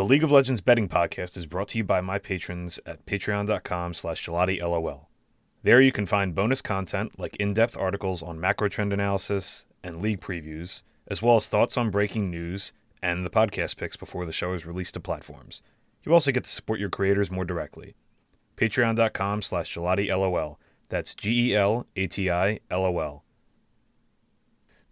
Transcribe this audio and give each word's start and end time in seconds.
The 0.00 0.06
League 0.06 0.24
of 0.24 0.32
Legends 0.32 0.62
betting 0.62 0.88
podcast 0.88 1.36
is 1.36 1.44
brought 1.44 1.68
to 1.68 1.76
you 1.76 1.84
by 1.84 2.00
my 2.00 2.18
patrons 2.18 2.80
at 2.86 3.04
patreon.com 3.04 3.92
slash 3.92 4.26
Lol. 4.26 5.10
There 5.62 5.82
you 5.82 5.92
can 5.92 6.06
find 6.06 6.34
bonus 6.34 6.62
content 6.62 7.18
like 7.18 7.36
in-depth 7.36 7.76
articles 7.76 8.22
on 8.22 8.40
macro 8.40 8.70
trend 8.70 8.94
analysis 8.94 9.66
and 9.84 10.00
league 10.00 10.22
previews, 10.22 10.84
as 11.06 11.20
well 11.20 11.36
as 11.36 11.48
thoughts 11.48 11.76
on 11.76 11.90
breaking 11.90 12.30
news 12.30 12.72
and 13.02 13.26
the 13.26 13.30
podcast 13.30 13.76
picks 13.76 13.98
before 13.98 14.24
the 14.24 14.32
show 14.32 14.54
is 14.54 14.64
released 14.64 14.94
to 14.94 15.00
platforms. 15.00 15.60
You 16.02 16.14
also 16.14 16.32
get 16.32 16.44
to 16.44 16.50
support 16.50 16.80
your 16.80 16.88
creators 16.88 17.30
more 17.30 17.44
directly. 17.44 17.94
Patreon.com 18.56 19.42
slash 19.42 19.76
LOL. 19.76 20.58
That's 20.88 21.14
G 21.14 21.50
E 21.50 21.54
L 21.54 21.86
A 21.94 22.06
T 22.06 22.30
I 22.30 22.60
L 22.70 22.86
O 22.86 22.98
L. 23.00 23.24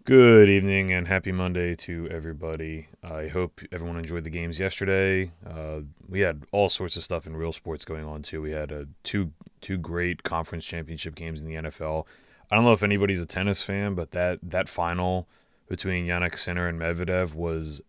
Good 0.09 0.49
evening 0.49 0.91
and 0.91 1.07
happy 1.07 1.33
Monday 1.33 1.75
to 1.75 2.09
everybody. 2.11 2.89
I 3.05 3.27
hope 3.27 3.61
everyone 3.71 3.99
enjoyed 3.99 4.25
the 4.25 4.31
games 4.31 4.59
yesterday. 4.59 5.33
Uh, 5.47 5.81
we 6.09 6.21
had 6.21 6.45
all 6.51 6.71
sorts 6.71 6.97
of 6.97 7.05
stuff 7.05 7.27
in 7.27 7.37
real 7.37 7.53
sports 7.53 7.85
going 7.85 8.07
on 8.07 8.23
too. 8.23 8.41
We 8.41 8.53
had 8.53 8.73
uh, 8.73 8.85
two 9.05 9.33
two 9.61 9.77
great 9.77 10.23
conference 10.23 10.65
championship 10.65 11.15
games 11.15 11.43
in 11.43 11.47
the 11.47 11.57
NFL. 11.57 12.07
I 12.51 12.57
don't 12.57 12.65
know 12.65 12.73
if 12.73 12.83
anybody's 12.83 13.21
a 13.21 13.27
tennis 13.27 13.63
fan, 13.63 13.95
but 13.95 14.13
that 14.13 14.39
that 14.43 14.67
final 14.67 15.29
between 15.69 16.07
Jannik 16.07 16.39
Sinner 16.39 16.67
and 16.69 16.81
Medvedev 16.81 17.35
was 17.35 17.83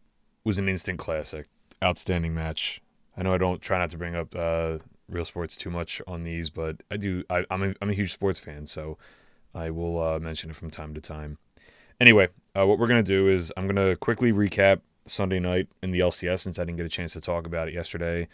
was 0.43 0.57
an 0.57 0.67
instant 0.67 0.99
classic. 0.99 1.47
Outstanding 1.81 2.33
match. 2.33 2.81
I 3.15 3.23
know 3.23 3.33
I 3.33 3.37
don't 3.37 3.61
try 3.61 3.79
not 3.79 3.91
to 3.91 3.97
bring 3.97 4.17
up 4.17 4.35
uh, 4.35 4.79
real 5.07 5.23
sports 5.23 5.55
too 5.55 5.69
much 5.69 6.01
on 6.05 6.25
these, 6.25 6.49
but 6.49 6.83
I 6.91 6.97
do. 6.97 7.23
I, 7.29 7.45
am 7.49 7.63
a, 7.63 7.73
I'm 7.81 7.89
a 7.89 7.93
huge 7.93 8.11
sports 8.11 8.41
fan, 8.41 8.65
so 8.65 8.97
I 9.55 9.69
will 9.69 10.01
uh, 10.01 10.19
mention 10.19 10.49
it 10.49 10.57
from 10.57 10.69
time 10.69 10.93
to 10.95 10.99
time. 10.99 11.37
Anyway, 11.99 12.29
uh, 12.57 12.65
what 12.65 12.79
we're 12.79 12.87
going 12.87 13.03
to 13.03 13.11
do 13.11 13.27
is 13.27 13.51
I'm 13.57 13.67
going 13.67 13.89
to 13.89 13.95
quickly 13.97 14.31
recap 14.31 14.79
Sunday 15.05 15.39
night 15.39 15.67
in 15.83 15.91
the 15.91 15.99
LCS 15.99 16.39
since 16.39 16.57
I 16.57 16.63
didn't 16.63 16.77
get 16.77 16.85
a 16.85 16.89
chance 16.89 17.13
to 17.13 17.21
talk 17.21 17.45
about 17.45 17.67
it 17.67 17.73
yesterday. 17.73 18.27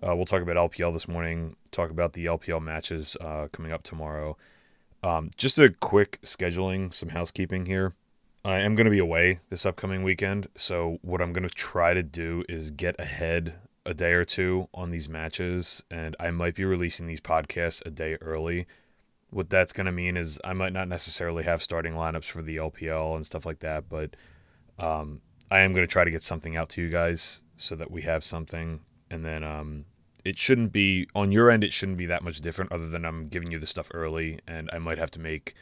Uh, 0.00 0.14
we'll 0.14 0.26
talk 0.26 0.42
about 0.42 0.56
LPL 0.56 0.92
this 0.92 1.08
morning, 1.08 1.56
talk 1.72 1.90
about 1.90 2.12
the 2.12 2.26
LPL 2.26 2.62
matches 2.62 3.16
uh, 3.20 3.48
coming 3.50 3.72
up 3.72 3.82
tomorrow. 3.82 4.36
Um, 5.02 5.30
just 5.36 5.58
a 5.58 5.70
quick 5.70 6.20
scheduling, 6.22 6.94
some 6.94 7.08
housekeeping 7.08 7.66
here. 7.66 7.94
I 8.44 8.60
am 8.60 8.76
going 8.76 8.84
to 8.84 8.90
be 8.90 9.00
away 9.00 9.40
this 9.50 9.66
upcoming 9.66 10.04
weekend, 10.04 10.48
so 10.56 10.98
what 11.02 11.20
I'm 11.20 11.32
going 11.32 11.48
to 11.48 11.54
try 11.54 11.94
to 11.94 12.02
do 12.04 12.44
is 12.48 12.70
get 12.70 12.94
ahead 13.00 13.54
a 13.84 13.94
day 13.94 14.12
or 14.12 14.24
two 14.24 14.68
on 14.72 14.90
these 14.90 15.08
matches, 15.08 15.82
and 15.90 16.14
I 16.20 16.30
might 16.30 16.54
be 16.54 16.64
releasing 16.64 17.08
these 17.08 17.20
podcasts 17.20 17.84
a 17.84 17.90
day 17.90 18.14
early 18.20 18.66
what 19.30 19.50
that's 19.50 19.72
going 19.72 19.86
to 19.86 19.92
mean 19.92 20.16
is 20.16 20.40
I 20.44 20.52
might 20.52 20.72
not 20.72 20.88
necessarily 20.88 21.44
have 21.44 21.62
starting 21.62 21.94
lineups 21.94 22.24
for 22.24 22.42
the 22.42 22.56
LPL 22.56 23.14
and 23.14 23.26
stuff 23.26 23.44
like 23.44 23.60
that, 23.60 23.88
but 23.88 24.16
um, 24.78 25.20
I 25.50 25.60
am 25.60 25.72
going 25.72 25.86
to 25.86 25.92
try 25.92 26.04
to 26.04 26.10
get 26.10 26.22
something 26.22 26.56
out 26.56 26.68
to 26.70 26.82
you 26.82 26.88
guys 26.88 27.42
so 27.56 27.76
that 27.76 27.90
we 27.90 28.02
have 28.02 28.24
something. 28.24 28.80
And 29.10 29.24
then 29.24 29.44
um, 29.44 29.84
it 30.24 30.38
shouldn't 30.38 30.72
be 30.72 31.08
on 31.14 31.32
your 31.32 31.50
end, 31.50 31.64
it 31.64 31.72
shouldn't 31.72 31.98
be 31.98 32.06
that 32.06 32.22
much 32.22 32.40
different 32.40 32.72
other 32.72 32.88
than 32.88 33.04
I'm 33.04 33.28
giving 33.28 33.50
you 33.50 33.58
the 33.58 33.66
stuff 33.66 33.90
early, 33.92 34.40
and 34.46 34.70
I 34.72 34.78
might 34.78 34.98
have 34.98 35.10
to 35.12 35.20
make 35.20 35.54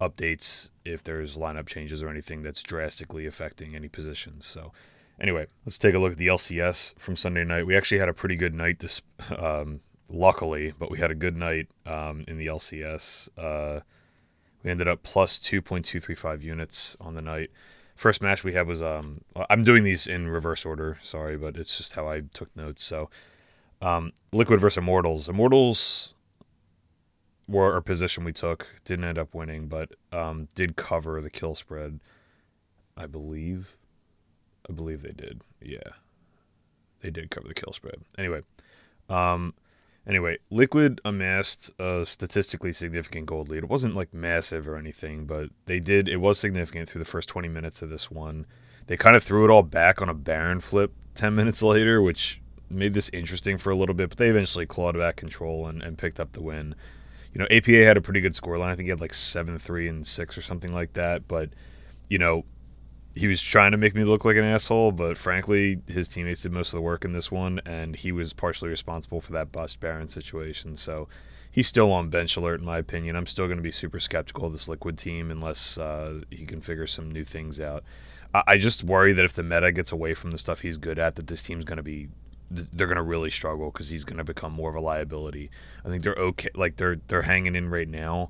updates 0.00 0.70
if 0.84 1.04
there's 1.04 1.36
lineup 1.36 1.66
changes 1.66 2.02
or 2.02 2.08
anything 2.08 2.42
that's 2.42 2.62
drastically 2.62 3.26
affecting 3.26 3.76
any 3.76 3.88
positions. 3.88 4.44
So, 4.46 4.72
anyway, 5.20 5.46
let's 5.64 5.78
take 5.78 5.94
a 5.94 5.98
look 5.98 6.12
at 6.12 6.18
the 6.18 6.26
LCS 6.26 6.98
from 6.98 7.14
Sunday 7.14 7.44
night. 7.44 7.66
We 7.66 7.76
actually 7.76 7.98
had 7.98 8.08
a 8.08 8.14
pretty 8.14 8.36
good 8.36 8.54
night 8.54 8.80
this 8.80 9.02
um, 9.38 9.80
luckily, 10.12 10.72
but 10.78 10.90
we 10.90 10.98
had 10.98 11.10
a 11.10 11.14
good 11.14 11.36
night 11.36 11.68
um, 11.86 12.24
in 12.28 12.38
the 12.38 12.46
LCS. 12.46 13.28
Uh, 13.36 13.80
we 14.62 14.70
ended 14.70 14.86
up 14.86 15.02
plus 15.02 15.38
2.235 15.38 16.42
units 16.42 16.96
on 17.00 17.14
the 17.14 17.22
night. 17.22 17.50
First 17.96 18.22
match 18.22 18.44
we 18.44 18.52
had 18.52 18.66
was 18.66 18.82
um, 18.82 19.22
I'm 19.50 19.62
doing 19.62 19.84
these 19.84 20.06
in 20.06 20.28
reverse 20.28 20.64
order, 20.64 20.98
sorry, 21.02 21.36
but 21.36 21.56
it's 21.56 21.76
just 21.76 21.92
how 21.92 22.08
I 22.08 22.22
took 22.32 22.54
notes. 22.56 22.82
So, 22.82 23.10
um, 23.80 24.12
Liquid 24.32 24.60
versus 24.60 24.78
Immortals. 24.78 25.28
Immortals 25.28 26.14
were 27.48 27.76
a 27.76 27.82
position 27.82 28.24
we 28.24 28.32
took, 28.32 28.68
didn't 28.84 29.04
end 29.04 29.18
up 29.18 29.34
winning, 29.34 29.68
but 29.68 29.90
um, 30.12 30.48
did 30.54 30.76
cover 30.76 31.20
the 31.20 31.30
kill 31.30 31.54
spread, 31.54 32.00
I 32.96 33.06
believe. 33.06 33.76
I 34.68 34.72
believe 34.72 35.02
they 35.02 35.12
did. 35.12 35.42
Yeah, 35.60 35.78
they 37.00 37.10
did 37.10 37.30
cover 37.30 37.48
the 37.48 37.54
kill 37.54 37.72
spread. 37.72 37.96
Anyway, 38.16 38.42
um, 39.08 39.54
Anyway, 40.06 40.38
Liquid 40.50 41.00
amassed 41.04 41.70
a 41.78 42.04
statistically 42.04 42.72
significant 42.72 43.26
gold 43.26 43.48
lead. 43.48 43.64
It 43.64 43.70
wasn't 43.70 43.94
like 43.94 44.12
massive 44.12 44.66
or 44.68 44.76
anything, 44.76 45.26
but 45.26 45.50
they 45.66 45.78
did. 45.78 46.08
It 46.08 46.16
was 46.16 46.38
significant 46.38 46.88
through 46.88 46.98
the 46.98 47.10
first 47.10 47.28
20 47.28 47.48
minutes 47.48 47.82
of 47.82 47.90
this 47.90 48.10
one. 48.10 48.46
They 48.88 48.96
kind 48.96 49.14
of 49.14 49.22
threw 49.22 49.44
it 49.44 49.50
all 49.50 49.62
back 49.62 50.02
on 50.02 50.08
a 50.08 50.14
Baron 50.14 50.58
flip 50.58 50.92
10 51.14 51.34
minutes 51.36 51.62
later, 51.62 52.02
which 52.02 52.40
made 52.68 52.94
this 52.94 53.10
interesting 53.10 53.58
for 53.58 53.70
a 53.70 53.76
little 53.76 53.94
bit, 53.94 54.08
but 54.08 54.18
they 54.18 54.28
eventually 54.28 54.66
clawed 54.66 54.96
back 54.96 55.16
control 55.16 55.66
and, 55.68 55.82
and 55.82 55.98
picked 55.98 56.18
up 56.18 56.32
the 56.32 56.42
win. 56.42 56.74
You 57.32 57.38
know, 57.38 57.46
APA 57.50 57.84
had 57.84 57.96
a 57.96 58.02
pretty 58.02 58.20
good 58.20 58.34
scoreline. 58.34 58.70
I 58.70 58.76
think 58.76 58.86
he 58.86 58.90
had 58.90 59.00
like 59.00 59.14
7 59.14 59.58
3 59.58 59.88
and 59.88 60.06
6 60.06 60.38
or 60.38 60.42
something 60.42 60.72
like 60.72 60.94
that, 60.94 61.28
but, 61.28 61.50
you 62.08 62.18
know, 62.18 62.44
he 63.14 63.26
was 63.26 63.42
trying 63.42 63.72
to 63.72 63.76
make 63.76 63.94
me 63.94 64.04
look 64.04 64.24
like 64.24 64.36
an 64.36 64.44
asshole, 64.44 64.92
but 64.92 65.18
frankly, 65.18 65.80
his 65.86 66.08
teammates 66.08 66.42
did 66.42 66.52
most 66.52 66.68
of 66.68 66.78
the 66.78 66.82
work 66.82 67.04
in 67.04 67.12
this 67.12 67.30
one, 67.30 67.60
and 67.66 67.94
he 67.94 68.10
was 68.10 68.32
partially 68.32 68.70
responsible 68.70 69.20
for 69.20 69.32
that 69.32 69.52
bust 69.52 69.80
Baron 69.80 70.08
situation. 70.08 70.76
So 70.76 71.08
he's 71.50 71.68
still 71.68 71.92
on 71.92 72.08
bench 72.08 72.36
alert, 72.36 72.60
in 72.60 72.66
my 72.66 72.78
opinion. 72.78 73.14
I'm 73.16 73.26
still 73.26 73.46
going 73.46 73.58
to 73.58 73.62
be 73.62 73.70
super 73.70 74.00
skeptical 74.00 74.46
of 74.46 74.52
this 74.52 74.66
Liquid 74.66 74.96
team 74.96 75.30
unless 75.30 75.76
uh, 75.76 76.20
he 76.30 76.46
can 76.46 76.62
figure 76.62 76.86
some 76.86 77.10
new 77.10 77.24
things 77.24 77.60
out. 77.60 77.84
I-, 78.32 78.44
I 78.46 78.58
just 78.58 78.82
worry 78.82 79.12
that 79.12 79.24
if 79.24 79.34
the 79.34 79.42
meta 79.42 79.72
gets 79.72 79.92
away 79.92 80.14
from 80.14 80.30
the 80.30 80.38
stuff 80.38 80.62
he's 80.62 80.78
good 80.78 80.98
at, 80.98 81.16
that 81.16 81.26
this 81.26 81.42
team's 81.42 81.64
going 81.64 81.76
to 81.76 81.82
be 81.82 82.08
they're 82.50 82.86
going 82.86 82.96
to 82.96 83.02
really 83.02 83.30
struggle 83.30 83.70
because 83.70 83.88
he's 83.88 84.04
going 84.04 84.18
to 84.18 84.24
become 84.24 84.52
more 84.52 84.68
of 84.68 84.76
a 84.76 84.80
liability. 84.80 85.50
I 85.86 85.88
think 85.88 86.02
they're 86.02 86.14
okay, 86.14 86.50
like 86.54 86.76
they're 86.76 86.98
they're 87.08 87.22
hanging 87.22 87.56
in 87.56 87.70
right 87.70 87.88
now, 87.88 88.28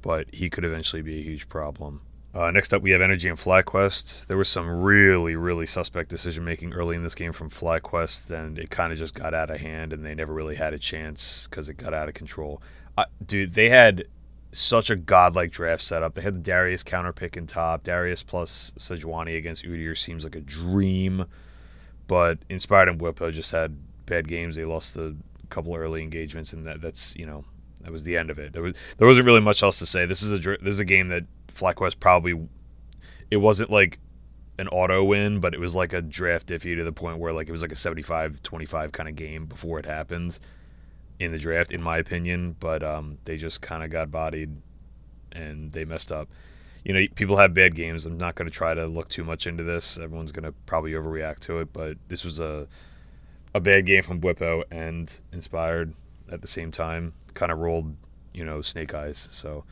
but 0.00 0.32
he 0.32 0.48
could 0.48 0.64
eventually 0.64 1.02
be 1.02 1.18
a 1.18 1.22
huge 1.22 1.48
problem. 1.48 2.00
Uh, 2.34 2.50
next 2.50 2.74
up, 2.74 2.82
we 2.82 2.90
have 2.90 3.00
NRG 3.00 3.28
and 3.28 3.38
FlyQuest. 3.38 4.26
There 4.26 4.36
was 4.36 4.48
some 4.48 4.82
really, 4.82 5.36
really 5.36 5.66
suspect 5.66 6.10
decision 6.10 6.44
making 6.44 6.72
early 6.72 6.96
in 6.96 7.04
this 7.04 7.14
game 7.14 7.32
from 7.32 7.48
FlyQuest, 7.48 8.28
and 8.32 8.58
it 8.58 8.70
kind 8.70 8.92
of 8.92 8.98
just 8.98 9.14
got 9.14 9.34
out 9.34 9.50
of 9.50 9.60
hand, 9.60 9.92
and 9.92 10.04
they 10.04 10.16
never 10.16 10.32
really 10.32 10.56
had 10.56 10.74
a 10.74 10.78
chance 10.78 11.46
because 11.48 11.68
it 11.68 11.74
got 11.74 11.94
out 11.94 12.08
of 12.08 12.14
control. 12.14 12.60
Uh, 12.98 13.04
dude, 13.24 13.54
they 13.54 13.68
had 13.68 14.06
such 14.50 14.90
a 14.90 14.96
godlike 14.96 15.52
draft 15.52 15.84
setup. 15.84 16.14
They 16.14 16.22
had 16.22 16.34
the 16.34 16.40
Darius 16.40 16.82
counter 16.82 17.12
pick 17.12 17.36
in 17.36 17.46
top. 17.46 17.84
Darius 17.84 18.24
plus 18.24 18.72
Sejuani 18.78 19.36
against 19.36 19.64
Udyr 19.64 19.96
seems 19.96 20.24
like 20.24 20.34
a 20.34 20.40
dream, 20.40 21.26
but 22.08 22.38
Inspired 22.48 22.88
and 22.88 22.98
Bwipo 22.98 23.32
just 23.32 23.52
had 23.52 23.76
bad 24.06 24.26
games. 24.26 24.56
They 24.56 24.64
lost 24.64 24.96
a 24.96 25.14
couple 25.50 25.76
early 25.76 26.02
engagements, 26.02 26.52
and 26.52 26.66
that, 26.66 26.80
that's 26.80 27.14
you 27.14 27.26
know 27.26 27.44
that 27.82 27.92
was 27.92 28.02
the 28.02 28.16
end 28.16 28.30
of 28.30 28.40
it. 28.40 28.52
There 28.52 28.62
was 28.62 28.74
there 28.98 29.06
wasn't 29.06 29.26
really 29.26 29.40
much 29.40 29.62
else 29.62 29.78
to 29.78 29.86
say. 29.86 30.04
This 30.04 30.22
is 30.22 30.32
a 30.32 30.38
this 30.38 30.72
is 30.72 30.80
a 30.80 30.84
game 30.84 31.08
that 31.08 31.24
FlyQuest 31.54 32.00
probably 32.00 32.48
it 33.30 33.36
wasn't 33.38 33.70
like 33.70 33.98
an 34.58 34.68
auto 34.68 35.02
win, 35.02 35.40
but 35.40 35.54
it 35.54 35.60
was 35.60 35.74
like 35.74 35.92
a 35.92 36.00
draft 36.00 36.48
iffy 36.48 36.76
to 36.76 36.84
the 36.84 36.92
point 36.92 37.18
where 37.18 37.32
like 37.32 37.48
it 37.48 37.52
was 37.52 37.62
like 37.62 37.72
a 37.72 37.76
75-25 37.76 38.92
kind 38.92 39.08
of 39.08 39.16
game 39.16 39.46
before 39.46 39.78
it 39.78 39.86
happened 39.86 40.38
in 41.18 41.32
the 41.32 41.38
draft, 41.38 41.72
in 41.72 41.82
my 41.82 41.98
opinion. 41.98 42.56
But 42.60 42.82
um, 42.82 43.18
they 43.24 43.36
just 43.36 43.60
kind 43.60 43.82
of 43.82 43.90
got 43.90 44.10
bodied 44.10 44.56
and 45.32 45.72
they 45.72 45.84
messed 45.84 46.12
up. 46.12 46.28
You 46.84 46.92
know, 46.92 47.06
people 47.14 47.38
have 47.38 47.54
bad 47.54 47.74
games. 47.74 48.04
I'm 48.04 48.18
not 48.18 48.34
going 48.34 48.48
to 48.48 48.54
try 48.54 48.74
to 48.74 48.86
look 48.86 49.08
too 49.08 49.24
much 49.24 49.46
into 49.46 49.64
this. 49.64 49.98
Everyone's 49.98 50.32
going 50.32 50.44
to 50.44 50.52
probably 50.66 50.92
overreact 50.92 51.40
to 51.40 51.60
it, 51.60 51.72
but 51.72 51.96
this 52.08 52.24
was 52.24 52.40
a 52.40 52.68
a 53.54 53.60
bad 53.60 53.86
game 53.86 54.02
from 54.02 54.20
Bwipo 54.20 54.64
and 54.70 55.20
Inspired 55.32 55.94
at 56.30 56.42
the 56.42 56.48
same 56.48 56.72
time. 56.72 57.14
Kind 57.34 57.52
of 57.52 57.58
rolled, 57.58 57.96
you 58.32 58.44
know, 58.44 58.60
snake 58.60 58.92
eyes. 58.94 59.28
So 59.30 59.64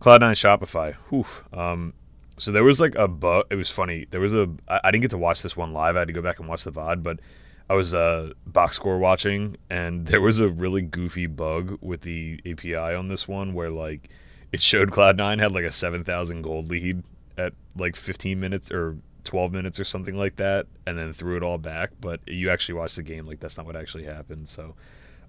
Cloud9 0.00 0.32
Shopify. 0.32 0.94
Whew. 1.10 1.26
Um, 1.58 1.94
so 2.38 2.52
there 2.52 2.64
was 2.64 2.80
like 2.80 2.94
a 2.96 3.08
bug. 3.08 3.46
It 3.50 3.56
was 3.56 3.70
funny. 3.70 4.06
There 4.10 4.20
was 4.20 4.34
a. 4.34 4.48
I, 4.68 4.80
I 4.84 4.90
didn't 4.90 5.02
get 5.02 5.10
to 5.12 5.18
watch 5.18 5.42
this 5.42 5.56
one 5.56 5.72
live. 5.72 5.96
I 5.96 6.00
had 6.00 6.08
to 6.08 6.14
go 6.14 6.22
back 6.22 6.38
and 6.38 6.48
watch 6.48 6.64
the 6.64 6.72
VOD, 6.72 7.02
but 7.02 7.20
I 7.68 7.74
was 7.74 7.94
uh, 7.94 8.32
box 8.46 8.76
score 8.76 8.98
watching, 8.98 9.56
and 9.70 10.06
there 10.06 10.20
was 10.20 10.38
a 10.38 10.48
really 10.48 10.82
goofy 10.82 11.26
bug 11.26 11.78
with 11.80 12.02
the 12.02 12.40
API 12.46 12.76
on 12.76 13.08
this 13.08 13.26
one 13.26 13.54
where 13.54 13.70
like 13.70 14.10
it 14.52 14.60
showed 14.62 14.90
Cloud9 14.90 15.40
had 15.40 15.52
like 15.52 15.64
a 15.64 15.72
7,000 15.72 16.42
gold 16.42 16.68
lead 16.68 17.02
at 17.36 17.52
like 17.76 17.96
15 17.96 18.38
minutes 18.38 18.70
or 18.70 18.96
12 19.24 19.52
minutes 19.52 19.80
or 19.80 19.84
something 19.84 20.16
like 20.16 20.36
that, 20.36 20.66
and 20.86 20.96
then 20.96 21.12
threw 21.12 21.36
it 21.36 21.42
all 21.42 21.58
back. 21.58 21.90
But 22.00 22.20
you 22.26 22.50
actually 22.50 22.76
watch 22.76 22.94
the 22.94 23.02
game, 23.02 23.26
like 23.26 23.40
that's 23.40 23.56
not 23.56 23.66
what 23.66 23.76
actually 23.76 24.04
happened. 24.04 24.48
So, 24.48 24.74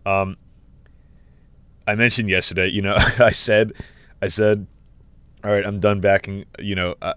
um, 0.06 0.38
I 1.88 1.96
mentioned 1.96 2.30
yesterday, 2.30 2.68
you 2.68 2.82
know, 2.82 2.96
I 3.20 3.32
said 3.32 3.74
I 4.22 4.28
said, 4.30 4.68
"All 5.44 5.52
right, 5.52 5.66
I'm 5.66 5.80
done 5.80 6.00
backing." 6.02 6.46
You 6.60 6.76
know, 6.76 6.96
uh, 7.02 7.14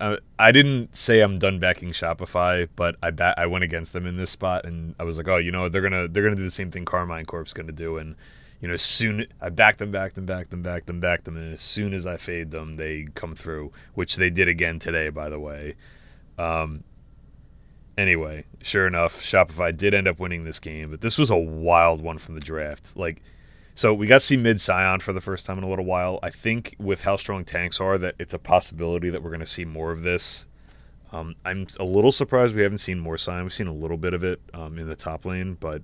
I, 0.00 0.18
I 0.38 0.52
didn't 0.52 0.96
say 0.96 1.20
I'm 1.20 1.38
done 1.38 1.58
backing 1.58 1.90
Shopify, 1.92 2.68
but 2.76 2.96
I 3.02 3.10
ba- 3.10 3.34
I 3.36 3.46
went 3.46 3.64
against 3.64 3.92
them 3.92 4.06
in 4.06 4.16
this 4.16 4.30
spot, 4.30 4.64
and 4.64 4.94
I 4.98 5.04
was 5.04 5.16
like, 5.16 5.28
"Oh, 5.28 5.36
you 5.36 5.50
know, 5.50 5.68
they're 5.68 5.82
gonna 5.82 6.08
they're 6.08 6.22
gonna 6.22 6.36
do 6.36 6.42
the 6.42 6.50
same 6.50 6.70
thing 6.70 6.84
Karmine 6.84 7.26
Corp's 7.26 7.52
gonna 7.52 7.72
do," 7.72 7.98
and 7.98 8.16
you 8.60 8.68
know, 8.68 8.76
soon 8.76 9.26
I 9.40 9.48
backed 9.50 9.78
them, 9.78 9.90
backed 9.90 10.16
them, 10.16 10.26
backed 10.26 10.50
them, 10.50 10.62
backed 10.62 10.86
them, 10.86 11.00
backed 11.00 11.24
them, 11.24 11.36
and 11.36 11.52
as 11.52 11.60
soon 11.60 11.94
as 11.94 12.06
I 12.06 12.16
fade 12.16 12.50
them, 12.50 12.76
they 12.76 13.08
come 13.14 13.34
through, 13.34 13.72
which 13.94 14.16
they 14.16 14.30
did 14.30 14.48
again 14.48 14.78
today, 14.78 15.08
by 15.08 15.28
the 15.28 15.38
way. 15.40 15.76
Um, 16.38 16.84
Anyway, 17.98 18.44
sure 18.62 18.86
enough, 18.86 19.22
Shopify 19.22 19.76
did 19.76 19.92
end 19.92 20.08
up 20.08 20.18
winning 20.18 20.44
this 20.44 20.58
game, 20.58 20.90
but 20.90 21.02
this 21.02 21.18
was 21.18 21.28
a 21.28 21.36
wild 21.36 22.00
one 22.00 22.16
from 22.16 22.34
the 22.34 22.40
draft. 22.40 22.96
Like, 22.96 23.20
so 23.74 23.94
we 23.94 24.06
got 24.06 24.16
to 24.16 24.26
see 24.26 24.36
mid 24.36 24.60
Sion 24.60 25.00
for 25.00 25.12
the 25.12 25.20
first 25.20 25.46
time 25.46 25.58
in 25.58 25.64
a 25.64 25.68
little 25.68 25.84
while. 25.84 26.18
I 26.22 26.30
think 26.30 26.76
with 26.78 27.02
how 27.02 27.16
strong 27.16 27.44
tanks 27.44 27.80
are, 27.80 27.98
that 27.98 28.14
it's 28.18 28.34
a 28.34 28.38
possibility 28.38 29.10
that 29.10 29.22
we're 29.22 29.30
going 29.30 29.40
to 29.40 29.46
see 29.46 29.64
more 29.64 29.92
of 29.92 30.02
this. 30.02 30.46
Um, 31.12 31.34
I'm 31.44 31.66
a 31.78 31.84
little 31.84 32.12
surprised 32.12 32.54
we 32.54 32.62
haven't 32.62 32.78
seen 32.78 33.00
more 33.00 33.18
Sion. 33.18 33.42
We've 33.42 33.52
seen 33.52 33.66
a 33.66 33.74
little 33.74 33.96
bit 33.96 34.14
of 34.14 34.22
it 34.22 34.40
um, 34.54 34.78
in 34.78 34.88
the 34.88 34.96
top 34.96 35.24
lane, 35.24 35.56
but 35.58 35.82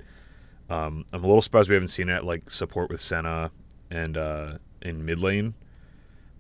um, 0.71 1.05
I'm 1.13 1.25
a 1.25 1.27
little 1.27 1.43
surprised 1.43 1.69
we 1.69 1.75
haven't 1.75 1.89
seen 1.89 2.09
it 2.09 2.25
like 2.25 2.51
support 2.51 2.91
with 2.91 3.01
Senna 3.01 3.51
and 3.91 4.17
uh, 4.17 4.59
in 4.83 5.05
mid 5.05 5.19
lane. 5.21 5.55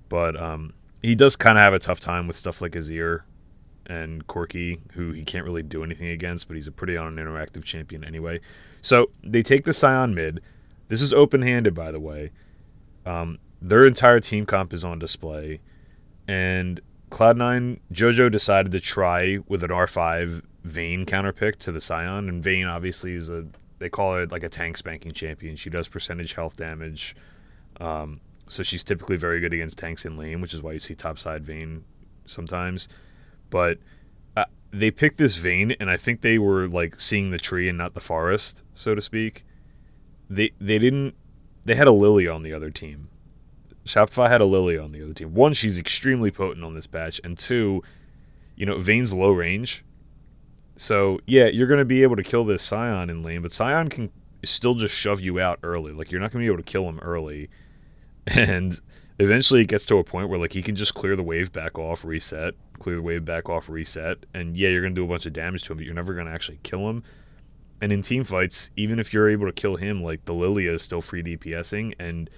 But 0.09 0.41
um, 0.41 0.75
he 1.03 1.15
does 1.15 1.37
kind 1.37 1.59
of 1.59 1.63
have 1.63 1.75
a 1.75 1.79
tough 1.79 2.01
time 2.01 2.27
with 2.27 2.37
stuff 2.37 2.61
like 2.61 2.73
Azir 2.73 3.23
and 3.87 4.27
Corki, 4.27 4.81
who 4.93 5.13
he 5.13 5.25
can't 5.25 5.45
really 5.45 5.63
do 5.63 5.85
anything 5.85 6.09
against, 6.09 6.49
but 6.49 6.55
he's 6.55 6.67
a 6.67 6.73
pretty 6.73 6.95
uninteractive 6.95 7.65
champion 7.65 8.05
anyway. 8.05 8.41
So 8.83 9.11
they 9.23 9.43
take 9.43 9.65
the 9.65 9.73
Sion 9.73 10.15
mid. 10.15 10.43
This 10.89 11.03
is 11.03 11.13
open 11.13 11.43
handed, 11.43 11.75
by 11.75 11.91
the 11.91 12.01
way. 12.01 12.31
Um, 13.05 13.39
their 13.61 13.87
entire 13.87 14.21
team 14.21 14.47
comp 14.47 14.73
is 14.73 14.85
on 14.85 14.99
display. 14.99 15.61
And 16.29 16.81
Cloud9, 17.11 17.81
JoJo 17.93 18.31
decided 18.31 18.73
to 18.73 18.81
try 18.81 19.39
with 19.47 19.63
an 19.63 19.71
R5 19.71 20.43
Vayne 20.65 21.07
counterpick 21.07 21.57
to 21.61 21.73
the 21.73 21.81
Sion. 21.81 22.29
And 22.29 22.43
Vayne 22.43 22.67
obviously 22.67 23.15
is 23.15 23.29
a, 23.29 23.47
they 23.79 23.89
call 23.89 24.17
it 24.17 24.33
like 24.33 24.43
a 24.43 24.49
tank 24.49 24.77
spanking 24.77 25.13
champion. 25.13 25.57
She 25.57 25.71
does 25.71 25.89
percentage 25.89 26.35
health 26.35 26.57
damage. 26.57 27.17
Um, 27.81 28.21
so 28.49 28.63
she's 28.63 28.85
typically 28.85 29.17
very 29.17 29.41
good 29.41 29.53
against 29.53 29.79
tanks 29.79 30.05
in 30.05 30.17
lane, 30.17 30.41
which 30.41 30.55
is 30.55 30.63
why 30.63 30.73
you 30.73 30.79
see 30.79 30.95
topside 30.95 31.45
Vayne 31.45 31.85
sometimes. 32.27 32.89
But 33.51 33.79
uh, 34.37 34.45
they 34.71 34.91
picked 34.91 35.19
this 35.19 35.37
Vayne, 35.37 35.73
and 35.73 35.91
I 35.91 35.97
think 35.97 36.21
they 36.21 36.39
were 36.39 36.69
like 36.69 37.01
seeing 37.01 37.31
the 37.31 37.39
tree 37.39 37.69
and 37.69 37.79
not 37.79 37.95
the 37.95 38.01
forest, 38.01 38.63
so 38.75 38.95
to 38.95 39.01
speak. 39.01 39.45
They 40.29 40.53
they 40.61 40.79
didn't. 40.79 41.15
They 41.65 41.75
had 41.75 41.89
a 41.89 41.93
Lillia 41.93 42.35
on 42.35 42.43
the 42.43 42.53
other 42.53 42.71
team. 42.71 43.09
Shopify 43.87 44.29
had 44.29 44.41
a 44.41 44.45
Lillia 44.45 44.83
on 44.85 44.93
the 44.93 45.03
other 45.03 45.15
team. 45.15 45.35
One, 45.35 45.53
she's 45.53 45.79
extremely 45.79 46.31
potent 46.31 46.65
on 46.65 46.75
this 46.75 46.87
patch, 46.87 47.21
and 47.23 47.39
two, 47.39 47.83
you 48.57 48.67
know, 48.67 48.79
Vayne's 48.79 49.13
low 49.13 49.31
range. 49.31 49.85
So 50.77 51.21
yeah, 51.27 51.47
you're 51.47 51.69
to 51.79 51.85
be 51.85 52.03
able 52.03 52.17
to 52.17 52.23
kill 52.23 52.45
this 52.45 52.67
Sion 52.67 53.09
in 53.11 53.23
lane, 53.23 53.43
but 53.43 53.53
Sion 53.53 53.89
can 53.89 54.11
still 54.45 54.75
just 54.75 54.95
shove 54.95 55.21
you 55.21 55.41
out 55.41 55.59
early. 55.63 55.93
Like 55.93 56.11
you're 56.11 56.21
not 56.21 56.33
to 56.33 56.39
be 56.39 56.53
able 56.53 56.63
to 56.63 56.71
kill 56.71 56.89
him 56.89 56.99
early, 57.01 57.49
and 58.27 58.79
eventually 59.19 59.63
it 59.63 59.69
gets 59.69 59.87
to 59.87 59.99
a 59.99 60.05
point 60.05 60.29
where 60.29 60.39
like 60.39 60.53
he 60.53 60.63
can 60.63 60.77
just 60.77 60.95
clear 60.95 61.17
the 61.17 61.23
wave 61.23 61.53
back 61.53 61.79
off, 61.79 62.05
reset, 62.05 62.55
clear 62.79 62.97
the 62.97 63.03
wave 63.03 63.25
back 63.25 63.49
off, 63.49 63.69
reset, 63.69 64.19
and 64.35 64.57
yeah, 64.57 64.69
you're 64.69 64.83
gonna 64.83 64.95
do 64.95 65.05
a 65.05 65.09
bunch 65.09 65.27
of 65.27 65.33
damage 65.33 65.63
to 65.65 65.73
him, 65.73 65.79
but 65.79 65.87
you're 65.87 65.95
never 65.95 66.15
gonna 66.15 66.33
actually 66.33 66.59
kill 66.63 66.89
him. 66.91 67.03
And 67.81 67.93
in 67.93 68.03
team 68.03 68.25
fights, 68.25 68.71
even 68.77 68.99
if 68.99 69.13
you're 69.13 69.29
able 69.29 69.47
to 69.47 69.53
kill 69.53 69.77
him, 69.77 70.03
like 70.03 70.25
the 70.25 70.33
Lillia 70.33 70.75
is 70.75 70.83
still 70.83 71.03
free 71.03 71.23
DPSing, 71.23 71.95
and 71.99 72.31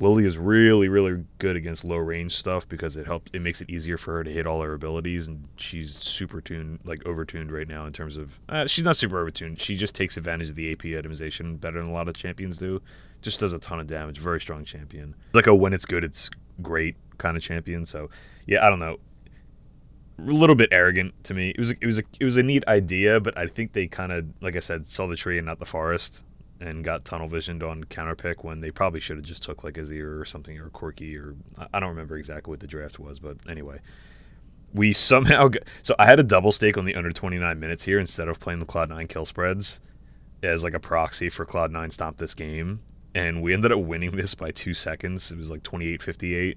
Lillia 0.00 0.26
is 0.26 0.36
really, 0.36 0.88
really 0.88 1.24
good 1.38 1.56
against 1.56 1.84
low 1.84 1.96
range 1.96 2.36
stuff 2.36 2.68
because 2.68 2.96
it 2.96 3.06
helps. 3.06 3.30
It 3.32 3.40
makes 3.40 3.60
it 3.60 3.70
easier 3.70 3.96
for 3.96 4.14
her 4.14 4.24
to 4.24 4.30
hit 4.30 4.46
all 4.46 4.60
her 4.60 4.74
abilities, 4.74 5.28
and 5.28 5.48
she's 5.56 5.96
super 5.96 6.40
tuned, 6.40 6.80
like 6.84 7.00
overtuned 7.04 7.50
right 7.50 7.68
now 7.68 7.86
in 7.86 7.92
terms 7.92 8.16
of. 8.16 8.40
Uh, 8.48 8.66
she's 8.66 8.84
not 8.84 8.96
super 8.96 9.24
overtuned. 9.24 9.60
She 9.60 9.76
just 9.76 9.94
takes 9.94 10.16
advantage 10.16 10.50
of 10.50 10.56
the 10.56 10.72
AP 10.72 10.82
itemization 10.82 11.60
better 11.60 11.80
than 11.80 11.90
a 11.90 11.92
lot 11.92 12.08
of 12.08 12.16
champions 12.16 12.58
do. 12.58 12.82
Just 13.22 13.40
does 13.40 13.52
a 13.52 13.58
ton 13.58 13.80
of 13.80 13.86
damage. 13.86 14.18
Very 14.18 14.40
strong 14.40 14.64
champion. 14.64 15.14
Like 15.32 15.46
a 15.46 15.54
when 15.54 15.72
it's 15.72 15.86
good, 15.86 16.02
it's 16.02 16.28
great 16.60 16.96
kind 17.18 17.36
of 17.36 17.42
champion. 17.42 17.86
So 17.86 18.10
yeah, 18.46 18.66
I 18.66 18.70
don't 18.70 18.80
know. 18.80 18.98
A 20.18 20.22
little 20.22 20.56
bit 20.56 20.68
arrogant 20.72 21.12
to 21.24 21.34
me. 21.34 21.50
It 21.50 21.58
was 21.58 21.70
it 21.72 21.86
was 21.86 21.98
a 21.98 22.02
it 22.20 22.24
was 22.24 22.36
a 22.36 22.42
neat 22.42 22.64
idea, 22.68 23.20
but 23.20 23.36
I 23.36 23.46
think 23.46 23.72
they 23.72 23.86
kind 23.86 24.12
of 24.12 24.26
like 24.40 24.56
I 24.56 24.60
said 24.60 24.88
saw 24.88 25.06
the 25.06 25.16
tree 25.16 25.38
and 25.38 25.46
not 25.46 25.58
the 25.58 25.66
forest 25.66 26.22
and 26.60 26.84
got 26.84 27.04
tunnel 27.04 27.28
visioned 27.28 27.62
on 27.62 27.84
counterpick 27.84 28.44
when 28.44 28.60
they 28.60 28.70
probably 28.70 29.00
should 29.00 29.16
have 29.16 29.26
just 29.26 29.42
took 29.42 29.64
like 29.64 29.74
Azir 29.74 30.20
or 30.20 30.24
something 30.24 30.58
or 30.58 30.68
Corki 30.70 31.18
or 31.18 31.34
I 31.72 31.80
don't 31.80 31.90
remember 31.90 32.16
exactly 32.16 32.50
what 32.50 32.60
the 32.60 32.66
draft 32.66 32.98
was, 32.98 33.18
but 33.18 33.36
anyway. 33.48 33.80
We 34.72 34.92
somehow 34.92 35.48
got, 35.48 35.62
so 35.84 35.94
I 36.00 36.06
had 36.06 36.18
a 36.18 36.24
double 36.24 36.50
stake 36.50 36.76
on 36.76 36.84
the 36.84 36.96
under 36.96 37.12
29 37.12 37.60
minutes 37.60 37.84
here 37.84 38.00
instead 38.00 38.26
of 38.26 38.40
playing 38.40 38.58
the 38.58 38.66
Cloud9 38.66 39.08
kill 39.08 39.24
spreads 39.24 39.80
as 40.42 40.64
like 40.64 40.74
a 40.74 40.80
proxy 40.80 41.28
for 41.28 41.46
Cloud9 41.46 41.92
stomp 41.92 42.16
this 42.16 42.34
game 42.34 42.80
and 43.14 43.40
we 43.42 43.54
ended 43.54 43.70
up 43.70 43.78
winning 43.78 44.16
this 44.16 44.34
by 44.34 44.50
2 44.50 44.74
seconds. 44.74 45.30
It 45.30 45.38
was 45.38 45.50
like 45.50 45.62
28-58. 45.62 46.56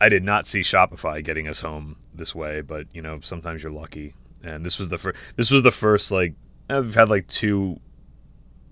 I 0.00 0.08
did 0.08 0.22
not 0.22 0.46
see 0.46 0.60
Shopify 0.60 1.22
getting 1.24 1.48
us 1.48 1.60
home 1.60 1.96
this 2.14 2.34
way, 2.34 2.60
but 2.60 2.86
you 2.92 3.02
know, 3.02 3.20
sometimes 3.20 3.62
you're 3.62 3.72
lucky. 3.72 4.14
And 4.42 4.64
this 4.64 4.78
was 4.78 4.88
the 4.88 4.98
first 4.98 5.16
this 5.36 5.50
was 5.50 5.62
the 5.62 5.72
first 5.72 6.10
like 6.10 6.34
I've 6.70 6.94
had 6.94 7.08
like 7.08 7.26
two 7.26 7.80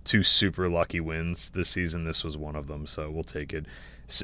two 0.05 0.23
super 0.23 0.69
lucky 0.69 1.01
wins 1.01 1.51
this 1.51 1.69
season. 1.69 2.05
This 2.05 2.23
was 2.23 2.37
one 2.37 2.57
of 2.57 2.69
them, 2.69 2.87
so 2.87 3.11
we'll 3.11 3.25
take 3.25 3.53
it. 3.53 3.67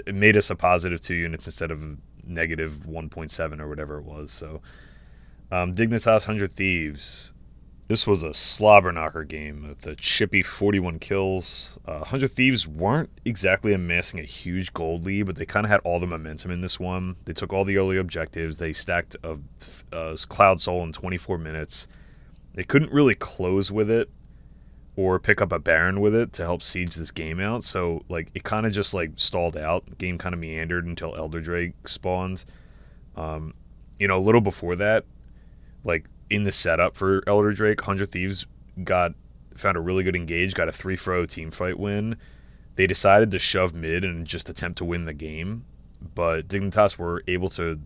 It 0.07 0.15
made 0.15 0.37
us 0.37 0.49
a 0.49 0.55
positive 0.55 1.01
two 1.01 1.15
units 1.15 1.47
instead 1.47 1.73
of 1.73 1.99
negative 2.25 2.85
1.7 2.87 3.61
or 3.61 3.69
whatever 3.69 3.99
it 3.99 4.05
was. 4.05 4.31
So, 4.31 4.63
um, 5.51 5.75
Dignitas 5.75 6.29
100 6.29 6.53
Thieves. 6.53 7.33
This 7.93 8.07
was 8.07 8.23
a 8.23 8.33
slobber 8.33 8.91
knocker 8.91 9.23
game 9.23 9.69
with 9.69 9.87
a 9.87 9.95
chippy 9.95 10.43
41 10.43 10.99
kills. 10.99 11.79
Uh, 11.87 11.99
100 11.99 12.31
Thieves 12.31 12.67
weren't 12.67 13.11
exactly 13.27 13.75
amassing 13.75 14.19
a 14.19 14.23
huge 14.23 14.73
gold 14.73 15.05
lead, 15.05 15.27
but 15.27 15.37
they 15.37 15.45
kind 15.45 15.67
of 15.67 15.71
had 15.71 15.81
all 15.85 16.01
the 16.01 16.07
momentum 16.07 16.51
in 16.51 16.63
this 16.63 16.81
one. 16.81 17.17
They 17.27 17.35
took 17.35 17.53
all 17.53 17.67
the 17.67 17.77
early 17.77 17.99
objectives. 17.99 18.57
They 18.57 18.73
stacked 18.73 19.17
a, 19.23 19.37
a 19.93 20.17
Cloud 20.27 20.63
Soul 20.63 20.83
in 20.85 20.95
24 20.95 21.37
minutes. 21.37 21.87
They 22.55 22.65
couldn't 22.65 22.93
really 22.93 23.15
close 23.15 23.71
with 23.71 23.91
it 23.91 24.09
or 24.97 25.19
pick 25.19 25.43
up 25.43 25.53
a 25.53 25.59
Baron 25.59 26.01
with 26.01 26.15
it 26.15 26.33
to 26.33 26.45
help 26.45 26.63
siege 26.63 26.95
this 26.95 27.11
game 27.11 27.41
out. 27.41 27.63
So 27.63 28.07
like 28.09 28.31
it 28.33 28.43
kind 28.43 28.65
of 28.65 28.73
just 28.73 28.95
like 28.95 29.11
stalled 29.17 29.59
out. 29.59 29.85
The 29.85 29.97
game 29.97 30.17
kind 30.17 30.33
of 30.33 30.39
meandered 30.39 30.87
until 30.87 31.15
Elder 31.15 31.43
Drake 31.43 31.87
spawned. 31.87 32.47
Um, 33.17 33.53
you 33.99 34.09
know, 34.09 34.17
a 34.17 34.25
little 34.25 34.41
before 34.41 34.77
that, 34.77 35.05
like 35.85 36.07
in 36.33 36.45
the 36.45 36.53
setup 36.53 36.97
for 36.97 37.23
Elder 37.27 37.53
Drake, 37.53 37.81
Hundred 37.81 38.13
Thieves 38.13 38.47
got 38.83 39.13
found 39.55 39.77
a 39.77 39.81
really 39.81 40.03
good 40.03 40.17
engage, 40.17 40.55
got 40.55 40.69
a 40.69 40.73
three 40.73 40.97
fro 40.97 41.27
team 41.27 41.51
fight 41.51 41.79
win. 41.79 42.17
They 42.77 42.87
decided 42.87 43.31
to 43.33 43.39
shove 43.39 43.75
mid 43.75 44.03
and 44.03 44.27
just 44.27 44.49
attempt 44.49 44.79
to 44.79 44.85
win 44.85 45.05
the 45.05 45.13
game, 45.13 45.65
but 46.15 46.49
Dignitas 46.49 46.97
were 46.97 47.23
able 47.27 47.51
to 47.51 47.81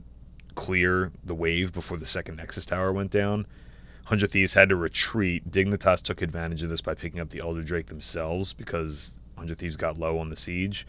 clear 0.55 1.13
the 1.25 1.35
wave 1.35 1.73
before 1.73 1.99
the 1.99 2.07
second 2.07 2.37
Nexus 2.37 2.65
tower 2.65 2.93
went 2.93 3.11
down 3.11 3.47
Hundred 4.07 4.31
Thieves 4.31 4.55
had 4.55 4.69
to 4.69 4.77
retreat. 4.77 5.51
Dignitas 5.51 6.01
took 6.01 6.23
advantage 6.23 6.63
of 6.63 6.71
this 6.71 6.81
by 6.81 6.95
picking 6.95 7.19
up 7.19 7.31
the 7.31 7.41
Elder 7.41 7.63
Drake 7.63 7.89
themselves 7.89 8.53
because 8.53 9.19
Hundred 9.37 9.59
Thieves 9.59 9.77
got 9.77 9.99
low 9.99 10.19
on 10.21 10.31
the 10.31 10.37
siege, 10.37 10.87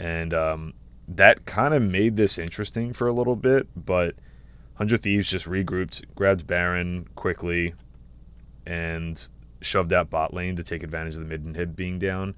and 0.00 0.34
um, 0.34 0.74
that 1.06 1.44
kind 1.44 1.72
of 1.72 1.82
made 1.82 2.16
this 2.16 2.36
interesting 2.36 2.92
for 2.92 3.06
a 3.06 3.12
little 3.12 3.36
bit. 3.36 3.68
But 3.76 4.16
Hundred 4.76 5.02
Thieves 5.02 5.30
just 5.30 5.46
regrouped, 5.46 6.04
grabbed 6.14 6.46
Baron 6.46 7.08
quickly, 7.14 7.74
and 8.66 9.28
shoved 9.60 9.92
out 9.92 10.10
bot 10.10 10.34
lane 10.34 10.56
to 10.56 10.62
take 10.62 10.82
advantage 10.82 11.14
of 11.14 11.20
the 11.20 11.26
mid 11.26 11.44
inhib 11.44 11.74
being 11.74 11.98
down. 11.98 12.34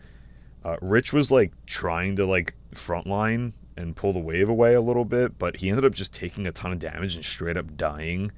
Uh, 0.64 0.76
Rich 0.80 1.12
was 1.12 1.30
like 1.30 1.52
trying 1.66 2.16
to 2.16 2.26
like 2.26 2.54
frontline 2.74 3.52
and 3.76 3.96
pull 3.96 4.12
the 4.12 4.18
wave 4.18 4.48
away 4.48 4.74
a 4.74 4.80
little 4.80 5.04
bit, 5.04 5.38
but 5.38 5.56
he 5.56 5.68
ended 5.68 5.84
up 5.84 5.94
just 5.94 6.12
taking 6.12 6.46
a 6.46 6.52
ton 6.52 6.72
of 6.72 6.78
damage 6.78 7.16
and 7.16 7.24
straight 7.24 7.56
up 7.56 7.76
dying 7.76 8.32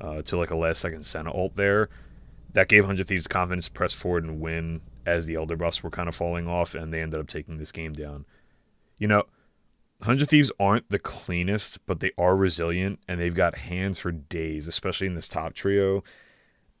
uh, 0.00 0.22
to 0.22 0.36
like 0.36 0.50
a 0.50 0.56
last 0.56 0.80
second 0.80 1.04
Senna 1.04 1.34
ult 1.34 1.56
there. 1.56 1.88
That 2.52 2.68
gave 2.68 2.84
Hundred 2.84 3.08
Thieves 3.08 3.26
confidence 3.26 3.66
to 3.66 3.72
press 3.72 3.92
forward 3.92 4.24
and 4.24 4.40
win 4.40 4.82
as 5.06 5.26
the 5.26 5.36
Elder 5.36 5.56
buffs 5.56 5.82
were 5.82 5.90
kind 5.90 6.08
of 6.08 6.14
falling 6.14 6.46
off, 6.46 6.74
and 6.74 6.92
they 6.92 7.00
ended 7.00 7.18
up 7.18 7.28
taking 7.28 7.58
this 7.58 7.72
game 7.72 7.92
down. 7.92 8.24
You 8.98 9.08
know, 9.08 9.24
Hundred 10.02 10.30
Thieves 10.30 10.50
aren't 10.58 10.90
the 10.90 10.98
cleanest, 10.98 11.84
but 11.86 12.00
they 12.00 12.10
are 12.18 12.34
resilient, 12.34 12.98
and 13.06 13.20
they've 13.20 13.34
got 13.34 13.54
hands 13.56 14.00
for 14.00 14.10
days, 14.10 14.66
especially 14.66 15.06
in 15.06 15.14
this 15.14 15.28
top 15.28 15.54
trio. 15.54 16.02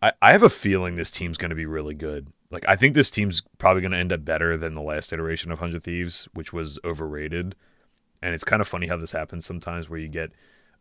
I, 0.02 0.12
I 0.20 0.32
have 0.32 0.42
a 0.42 0.50
feeling 0.50 0.96
this 0.96 1.12
team's 1.12 1.38
going 1.38 1.50
to 1.50 1.56
be 1.56 1.66
really 1.66 1.94
good. 1.94 2.32
Like, 2.50 2.64
I 2.66 2.74
think 2.74 2.94
this 2.94 3.10
team's 3.10 3.42
probably 3.58 3.80
going 3.80 3.92
to 3.92 3.98
end 3.98 4.12
up 4.12 4.24
better 4.24 4.56
than 4.56 4.74
the 4.74 4.82
last 4.82 5.12
iteration 5.12 5.52
of 5.52 5.60
Hundred 5.60 5.84
Thieves, 5.84 6.28
which 6.34 6.52
was 6.52 6.80
overrated. 6.84 7.54
And 8.20 8.34
it's 8.34 8.44
kind 8.44 8.60
of 8.60 8.68
funny 8.68 8.88
how 8.88 8.96
this 8.96 9.12
happens 9.12 9.46
sometimes, 9.46 9.88
where 9.88 10.00
you 10.00 10.08
get 10.08 10.32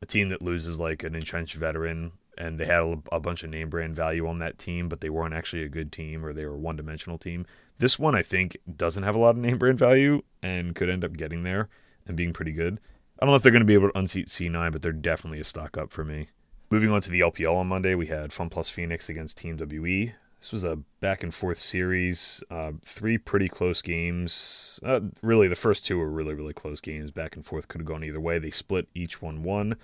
a 0.02 0.06
team 0.08 0.30
that 0.30 0.42
loses 0.42 0.80
like 0.80 1.04
an 1.04 1.16
entrenched 1.16 1.56
veteran 1.56 2.12
and 2.38 2.60
they 2.60 2.66
had 2.66 2.82
a, 2.82 2.98
a, 3.12 3.20
bunch 3.20 3.44
of 3.44 3.50
name 3.52 3.70
brand 3.70 3.96
value 3.96 4.28
on 4.28 4.40
that 4.40 4.58
team, 4.58 4.90
but 4.90 5.02
they 5.02 5.10
weren't 5.10 5.34
actually 5.34 5.64
a 5.64 5.70
good 5.70 5.92
team 5.92 6.26
or 6.26 6.34
they 6.34 6.46
were 6.46 6.58
one 6.58 6.76
dimensional 6.76 7.18
team. 7.18 7.46
This 7.78 8.00
one, 8.00 8.16
I 8.16 8.24
think, 8.24 8.58
doesn't 8.76 9.04
have 9.04 9.16
a 9.16 9.20
lot 9.20 9.32
of 9.32 9.38
name 9.38 9.58
brand 9.58 9.78
value 9.78 10.24
and 10.42 10.74
could 10.74 10.90
end 10.90 11.04
up 11.04 11.14
getting 11.14 11.44
there 11.44 11.70
and 12.08 12.18
being 12.18 12.34
pretty 12.34 12.52
good. 12.52 12.80
I 13.20 13.26
don't 13.26 13.32
know 13.32 13.36
if 13.36 13.44
they're 13.44 13.52
going 13.52 13.62
to 13.62 13.66
be 13.66 13.76
able 13.76 13.92
to 13.92 13.98
unseat 13.98 14.28
C9, 14.28 14.72
but 14.72 14.82
they're 14.82 14.92
definitely 14.92 15.40
a 15.40 15.44
stock 15.44 15.78
up 15.78 15.92
for 15.92 16.04
me. 16.04 16.30
Moving 16.70 16.90
on 16.90 17.02
to 17.02 17.12
the 17.12 17.20
LPL 17.20 17.56
on 17.56 17.68
Monday, 17.68 17.96
we 17.96 18.08
had 18.08 18.34
Fun 18.34 18.50
Plus 18.50 18.70
Phoenix 18.70 19.10
against 19.10 19.38
Team 19.38 19.58
WE. 19.58 20.14
This 20.40 20.52
was 20.52 20.64
a 20.64 20.78
back 21.02 21.22
and 21.22 21.32
forth 21.32 21.60
series, 21.60 22.44
uh, 22.50 22.72
three 22.84 23.20
pretty 23.20 23.48
close 23.48 23.84
games. 23.84 24.80
Uh, 24.82 25.02
really, 25.22 25.48
the 25.48 25.56
first 25.56 25.86
two 25.86 26.00
were 26.00 26.10
really, 26.10 26.34
really 26.34 26.54
close 26.54 26.82
games. 26.82 27.12
Back 27.12 27.36
and 27.36 27.46
forth 27.46 27.68
could 27.68 27.82
have 27.82 27.88
gone 27.88 28.04
either 28.04 28.20
way. 28.20 28.40
They 28.40 28.50
split 28.50 28.88
each 28.96 29.22
one 29.22 29.44
one. 29.44 29.76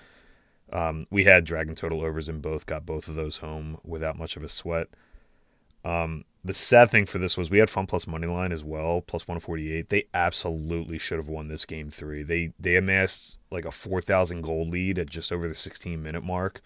Um, 0.74 1.06
we 1.12 1.26
had 1.26 1.46
Dragon 1.46 1.76
total 1.76 2.02
overs 2.02 2.28
in 2.28 2.42
both, 2.42 2.66
got 2.66 2.88
both 2.88 3.08
of 3.08 3.14
those 3.14 3.38
home 3.38 3.78
without 3.84 4.18
much 4.18 4.36
of 4.36 4.44
a 4.44 4.50
sweat. 4.50 4.88
Um, 5.86 6.26
the 6.44 6.54
sad 6.54 6.90
thing 6.90 7.06
for 7.06 7.18
this 7.18 7.38
was 7.38 7.50
we 7.50 7.60
had 7.60 7.70
Fun 7.70 7.88
Plus 7.88 8.08
money 8.08 8.28
line 8.28 8.52
as 8.52 8.64
well, 8.64 9.02
plus 9.02 9.28
148. 9.28 9.90
They 9.90 10.08
absolutely 10.14 10.98
should 10.98 11.18
have 11.18 11.28
won 11.28 11.48
this 11.48 11.66
game 11.66 11.90
three. 11.90 12.24
They 12.24 12.54
they 12.60 12.76
amassed 12.76 13.38
like 13.52 13.66
a 13.66 13.72
4,000 13.72 14.42
gold 14.42 14.70
lead 14.70 14.98
at 14.98 15.08
just 15.08 15.32
over 15.32 15.48
the 15.48 15.56
16 15.56 16.02
minute 16.02 16.24
mark, 16.24 16.62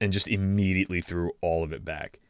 and 0.00 0.12
just 0.12 0.28
immediately 0.28 1.00
threw 1.00 1.32
all 1.40 1.64
of 1.64 1.72
it 1.72 1.84
back. 1.84 2.20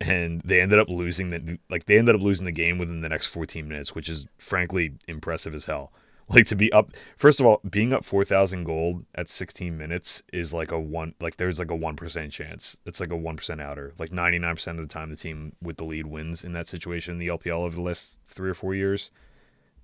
And 0.00 0.42
they 0.44 0.60
ended 0.60 0.78
up 0.78 0.88
losing 0.88 1.30
the 1.30 1.58
like 1.70 1.86
they 1.86 1.98
ended 1.98 2.14
up 2.14 2.20
losing 2.20 2.46
the 2.46 2.52
game 2.52 2.78
within 2.78 3.00
the 3.00 3.08
next 3.08 3.26
14 3.26 3.66
minutes, 3.66 3.94
which 3.94 4.08
is 4.08 4.26
frankly 4.38 4.94
impressive 5.06 5.54
as 5.54 5.66
hell. 5.66 5.92
Like 6.34 6.44
to 6.46 6.56
be 6.56 6.70
up, 6.72 6.90
first 7.16 7.40
of 7.40 7.46
all, 7.46 7.60
being 7.68 7.94
up 7.94 8.04
four 8.04 8.22
thousand 8.22 8.64
gold 8.64 9.06
at 9.14 9.30
sixteen 9.30 9.78
minutes 9.78 10.22
is 10.30 10.52
like 10.52 10.70
a 10.70 10.78
one. 10.78 11.14
Like 11.20 11.38
there's 11.38 11.58
like 11.58 11.70
a 11.70 11.74
one 11.76 11.96
percent 11.96 12.32
chance. 12.32 12.76
It's 12.84 13.00
like 13.00 13.10
a 13.10 13.16
one 13.16 13.36
percent 13.36 13.62
outer. 13.62 13.94
Like 13.98 14.12
ninety 14.12 14.38
nine 14.38 14.54
percent 14.54 14.78
of 14.78 14.86
the 14.86 14.92
time, 14.92 15.08
the 15.08 15.16
team 15.16 15.54
with 15.62 15.78
the 15.78 15.84
lead 15.84 16.06
wins 16.06 16.44
in 16.44 16.52
that 16.52 16.68
situation 16.68 17.14
in 17.14 17.18
the 17.18 17.28
LPL 17.28 17.60
over 17.64 17.76
the 17.76 17.82
last 17.82 18.18
three 18.28 18.50
or 18.50 18.54
four 18.54 18.74
years. 18.74 19.10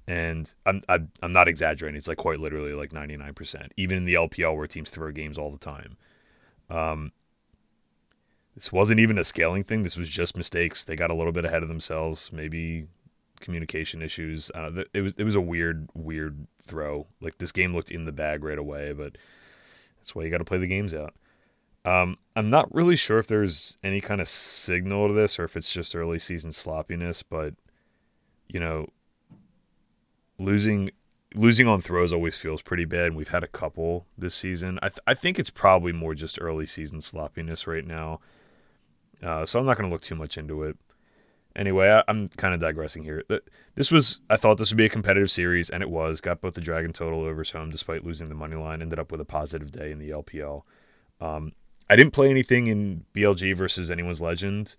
And 0.07 0.53
I'm 0.67 0.83
I'm, 0.87 1.11
I'm 1.23 1.33
not 1.33 1.49
exaggerating. 1.49 1.97
It's 1.97 2.09
like 2.09 2.19
quite 2.19 2.41
literally 2.41 2.75
like 2.75 2.93
ninety 2.93 3.17
nine 3.17 3.33
percent. 3.33 3.73
Even 3.79 3.97
in 3.97 4.05
the 4.05 4.15
LPL 4.15 4.55
where 4.55 4.67
teams 4.67 4.91
throw 4.91 5.13
games 5.13 5.39
all 5.39 5.51
the 5.51 5.59
time. 5.59 5.97
Um, 6.69 7.13
this 8.55 8.71
wasn't 8.71 9.01
even 9.01 9.17
a 9.17 9.25
scaling 9.25 9.65
thing. 9.65 9.83
This 9.83 9.97
was 9.97 10.11
just 10.11 10.37
mistakes. 10.37 10.85
They 10.85 10.95
got 10.95 11.11
a 11.11 11.15
little 11.15 11.33
bit 11.33 11.47
ahead 11.47 11.63
of 11.63 11.69
themselves. 11.71 12.31
Maybe 12.33 12.87
communication 13.45 14.03
issues. 14.03 14.51
Uh, 14.55 14.83
it 14.93 15.03
was 15.03 15.15
it 15.17 15.25
was 15.25 15.37
a 15.37 15.41
weird 15.41 15.89
weird 15.95 16.47
throw. 16.67 17.07
Like 17.21 17.39
this 17.39 17.53
game 17.53 17.75
looked 17.75 17.91
in 17.91 18.07
the 18.07 18.13
bag 18.13 18.43
right 18.43 18.59
away, 18.59 18.93
but 18.93 19.17
that's 19.99 20.15
why 20.15 20.25
you 20.25 20.31
got 20.31 20.39
to 20.39 20.45
play 20.45 20.59
the 20.59 20.67
games 20.67 20.95
out. 20.95 21.15
Um, 21.85 22.17
I'm 22.35 22.49
not 22.49 22.75
really 22.75 22.97
sure 22.97 23.19
if 23.19 23.27
there's 23.27 23.77
any 23.85 24.01
kind 24.01 24.21
of 24.21 24.29
signal 24.29 25.09
to 25.09 25.15
this 25.15 25.39
or 25.39 25.45
if 25.45 25.57
it's 25.57 25.71
just 25.71 25.95
early 25.95 26.19
season 26.19 26.51
sloppiness, 26.51 27.23
but 27.23 27.55
you 28.49 28.59
know, 28.59 28.89
losing 30.39 30.91
losing 31.35 31.69
on 31.69 31.81
throws 31.81 32.13
always 32.13 32.37
feels 32.37 32.63
pretty 32.63 32.87
bad. 32.87 33.15
We've 33.15 33.29
had 33.29 33.45
a 33.45 33.49
couple 33.49 34.07
this 34.17 34.35
season. 34.35 34.79
I 34.83 34.89
th- 34.89 35.01
I 35.07 35.15
think 35.15 35.39
it's 35.39 35.51
probably 35.51 35.93
more 35.93 36.15
just 36.15 36.41
early 36.41 36.67
season 36.67 37.01
sloppiness 37.01 37.67
right 37.67 37.87
now. 37.87 38.21
Uh, 39.23 39.45
so 39.45 39.59
I'm 39.59 39.67
not 39.67 39.77
going 39.77 39.89
to 39.89 39.93
look 39.93 40.03
too 40.03 40.15
much 40.15 40.37
into 40.37 40.63
it. 40.65 40.77
Anyway, 41.57 41.89
I, 41.89 42.03
am 42.09 42.29
kind 42.29 42.53
of 42.53 42.61
digressing 42.61 43.05
here. 43.05 43.23
This 43.77 43.93
was, 43.93 44.21
I 44.29 44.37
thought 44.37 44.59
this 44.59 44.71
would 44.71 44.77
be 44.77 44.87
a 44.87 44.91
competitive 44.91 45.31
series, 45.31 45.71
and 45.71 45.83
it 45.83 45.91
was. 45.91 46.21
Got 46.21 46.41
both 46.41 46.55
the 46.55 46.61
Dragon 46.61 46.93
total 46.93 47.23
overs 47.23 47.53
home 47.53 47.71
despite 47.71 48.05
losing 48.05 48.29
the 48.29 48.35
money 48.35 48.57
line. 48.57 48.83
Ended 48.83 48.99
up 48.99 49.13
with 49.13 49.21
a 49.21 49.25
positive 49.25 49.71
day 49.71 49.93
in 49.93 49.99
the 49.99 50.11
LPL. 50.11 50.63
Um, 51.21 51.53
I 51.89 51.97
didn't 51.97 52.13
play 52.13 52.29
anything 52.29 52.67
in 52.67 53.05
BLG 53.15 53.57
versus 53.57 53.91
Anyone's 53.91 54.21
Legend, 54.21 54.75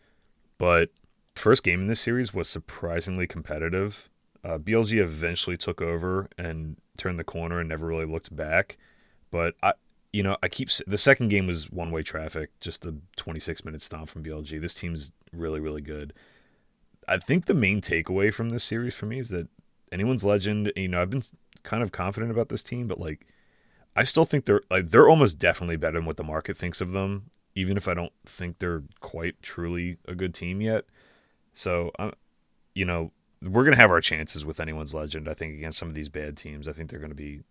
but 0.58 0.90
first 1.36 1.64
game 1.64 1.82
in 1.82 1.88
this 1.88 2.02
series 2.02 2.34
was 2.34 2.50
surprisingly 2.50 3.28
competitive. 3.28 4.10
Uh, 4.44 4.58
BLG 4.58 5.02
eventually 5.02 5.58
took 5.58 5.82
over 5.82 6.30
and 6.38 6.78
turned 6.98 7.20
the 7.20 7.24
corner 7.24 7.60
and 7.60 7.70
never 7.70 7.86
really 7.86 8.06
looked 8.06 8.36
back. 8.36 8.78
But 9.32 9.56
I, 9.64 9.74
you 10.14 10.24
know, 10.24 10.38
I 10.44 10.48
keep 10.48 10.70
the 10.88 10.98
second 10.98 11.30
game 11.30 11.48
was 11.48 11.70
one 11.70 11.92
way 11.92 12.04
traffic, 12.04 12.52
just 12.60 12.86
a 12.86 12.96
26 13.18 13.66
minute 13.66 13.82
stomp 13.82 14.10
from 14.10 14.24
BLG. 14.24 14.62
This 14.62 14.74
team's 14.74 15.12
really, 15.34 15.60
really 15.60 15.82
good. 15.82 16.14
I 17.08 17.18
think 17.18 17.46
the 17.46 17.54
main 17.54 17.82
takeaway 17.82 18.34
from 18.34 18.50
this 18.50 18.64
series 18.64 18.96
for 18.96 19.06
me 19.06 19.20
is 19.20 19.30
that 19.30 19.48
Anyone's 19.92 20.24
Legend. 20.24 20.72
You 20.76 20.88
know, 20.88 21.02
I've 21.02 21.10
been 21.10 21.24
kind 21.64 21.84
of 21.84 21.92
confident 21.92 22.32
about 22.32 22.50
this 22.50 22.64
team, 22.64 22.88
but 22.88 23.00
like, 23.00 23.26
I 23.96 24.04
still 24.04 24.26
think 24.26 24.46
they're 24.46 24.62
like 24.70 24.92
they're 24.92 25.08
almost 25.10 25.40
definitely 25.40 25.78
better 25.78 25.98
than 25.98 26.06
what 26.06 26.18
the 26.18 26.24
market 26.24 26.58
thinks 26.58 26.82
of 26.82 26.92
them. 26.92 27.30
Even 27.56 27.78
if 27.78 27.88
I 27.88 27.94
don't 27.94 28.12
think 28.26 28.60
they're 28.60 28.84
quite 29.00 29.42
truly 29.42 29.98
a 30.08 30.16
good 30.16 30.34
team 30.34 30.60
yet. 30.60 30.86
So, 31.54 31.92
um, 31.98 32.12
you 32.74 32.84
know, 32.84 33.12
we're 33.42 33.64
gonna 33.64 33.78
have 33.78 33.92
our 33.92 34.02
chances 34.02 34.46
with 34.46 34.60
Anyone's 34.60 34.94
Legend. 34.94 35.30
I 35.30 35.34
think 35.34 35.54
against 35.54 35.78
some 35.78 35.88
of 35.88 35.96
these 35.96 36.10
bad 36.10 36.36
teams. 36.36 36.68
I 36.68 36.74
think 36.74 36.90
they're 36.90 37.00
gonna 37.00 37.16
be. 37.16 37.42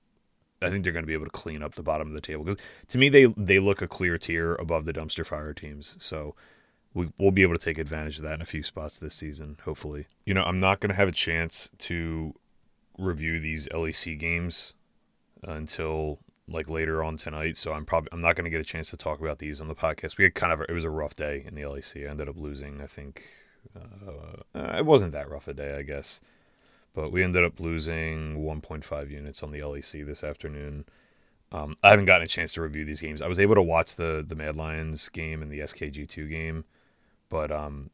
I 0.62 0.70
think 0.70 0.84
they're 0.84 0.92
to 0.92 1.02
be 1.02 1.12
able 1.12 1.26
to 1.26 1.30
clean 1.30 1.62
up 1.62 1.74
the 1.74 1.82
bottom 1.82 2.08
of 2.08 2.14
the 2.14 2.20
table 2.22 2.44
because 2.44 2.62
to 2.88 2.98
me 2.98 3.08
they 3.08 3.26
they 3.36 3.58
look 3.58 3.82
a 3.82 3.88
clear 3.88 4.16
tier 4.16 4.54
above 4.54 4.84
the 4.86 4.92
dumpster 4.92 5.26
fire 5.26 5.52
teams. 5.52 5.96
So 5.98 6.34
we, 6.94 7.08
will 7.18 7.32
be 7.32 7.42
able 7.42 7.54
to 7.54 7.64
take 7.64 7.78
advantage 7.78 8.18
of 8.18 8.22
that 8.22 8.34
in 8.34 8.40
a 8.40 8.46
few 8.46 8.62
spots 8.62 8.98
this 8.98 9.14
season, 9.14 9.58
hopefully. 9.64 10.06
You 10.24 10.32
know, 10.32 10.44
I'm 10.44 10.60
not 10.60 10.80
going 10.80 10.90
to 10.90 10.96
have 10.96 11.08
a 11.08 11.12
chance 11.12 11.70
to 11.78 12.34
review 12.96 13.40
these 13.40 13.68
LEC 13.68 14.18
games 14.18 14.74
until 15.42 16.20
like 16.46 16.68
later 16.68 17.02
on 17.02 17.16
tonight, 17.16 17.56
so 17.56 17.72
I'm 17.72 17.84
probably 17.84 18.10
I'm 18.12 18.20
not 18.20 18.36
going 18.36 18.44
to 18.44 18.50
get 18.50 18.60
a 18.60 18.64
chance 18.64 18.90
to 18.90 18.96
talk 18.96 19.20
about 19.20 19.38
these 19.38 19.60
on 19.60 19.68
the 19.68 19.74
podcast. 19.74 20.18
We 20.18 20.24
had 20.24 20.34
kind 20.34 20.52
of 20.52 20.60
it 20.60 20.72
was 20.72 20.84
a 20.84 20.90
rough 20.90 21.16
day 21.16 21.44
in 21.46 21.54
the 21.54 21.62
LEC. 21.62 22.06
I 22.06 22.10
ended 22.10 22.28
up 22.28 22.36
losing. 22.36 22.80
I 22.80 22.86
think 22.86 23.24
uh, 23.74 24.58
uh, 24.58 24.76
it 24.76 24.86
wasn't 24.86 25.12
that 25.12 25.28
rough 25.28 25.48
a 25.48 25.54
day, 25.54 25.76
I 25.76 25.82
guess, 25.82 26.20
but 26.92 27.10
we 27.10 27.24
ended 27.24 27.44
up 27.44 27.58
losing 27.58 28.44
1.5 28.44 29.10
units 29.10 29.42
on 29.42 29.50
the 29.50 29.60
LEC 29.60 30.06
this 30.06 30.22
afternoon. 30.22 30.84
Um, 31.50 31.76
I 31.82 31.90
haven't 31.90 32.04
gotten 32.04 32.24
a 32.24 32.28
chance 32.28 32.52
to 32.54 32.62
review 32.62 32.84
these 32.84 33.00
games. 33.00 33.22
I 33.22 33.26
was 33.26 33.40
able 33.40 33.54
to 33.54 33.62
watch 33.62 33.94
the 33.94 34.24
the 34.26 34.34
Mad 34.34 34.56
Lions 34.56 35.08
game 35.08 35.42
and 35.42 35.50
the 35.50 35.66
SK 35.66 35.78
G2 35.84 36.28
game 36.28 36.64
but 37.34 37.50
um, 37.50 37.90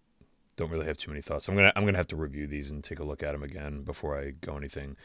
don't 0.56 0.70
really 0.70 0.84
have 0.84 0.98
too 0.98 1.10
many 1.10 1.22
thoughts. 1.22 1.48
I'm 1.48 1.56
gonna 1.56 1.72
I'm 1.74 1.86
gonna 1.86 1.96
have 1.96 2.08
to 2.08 2.16
review 2.16 2.46
these 2.46 2.70
and 2.70 2.84
take 2.84 2.98
a 2.98 3.04
look 3.04 3.22
at 3.22 3.32
them 3.32 3.42
again 3.42 3.84
before 3.84 4.20
I 4.20 4.32
go 4.32 4.54
anything. 4.54 4.98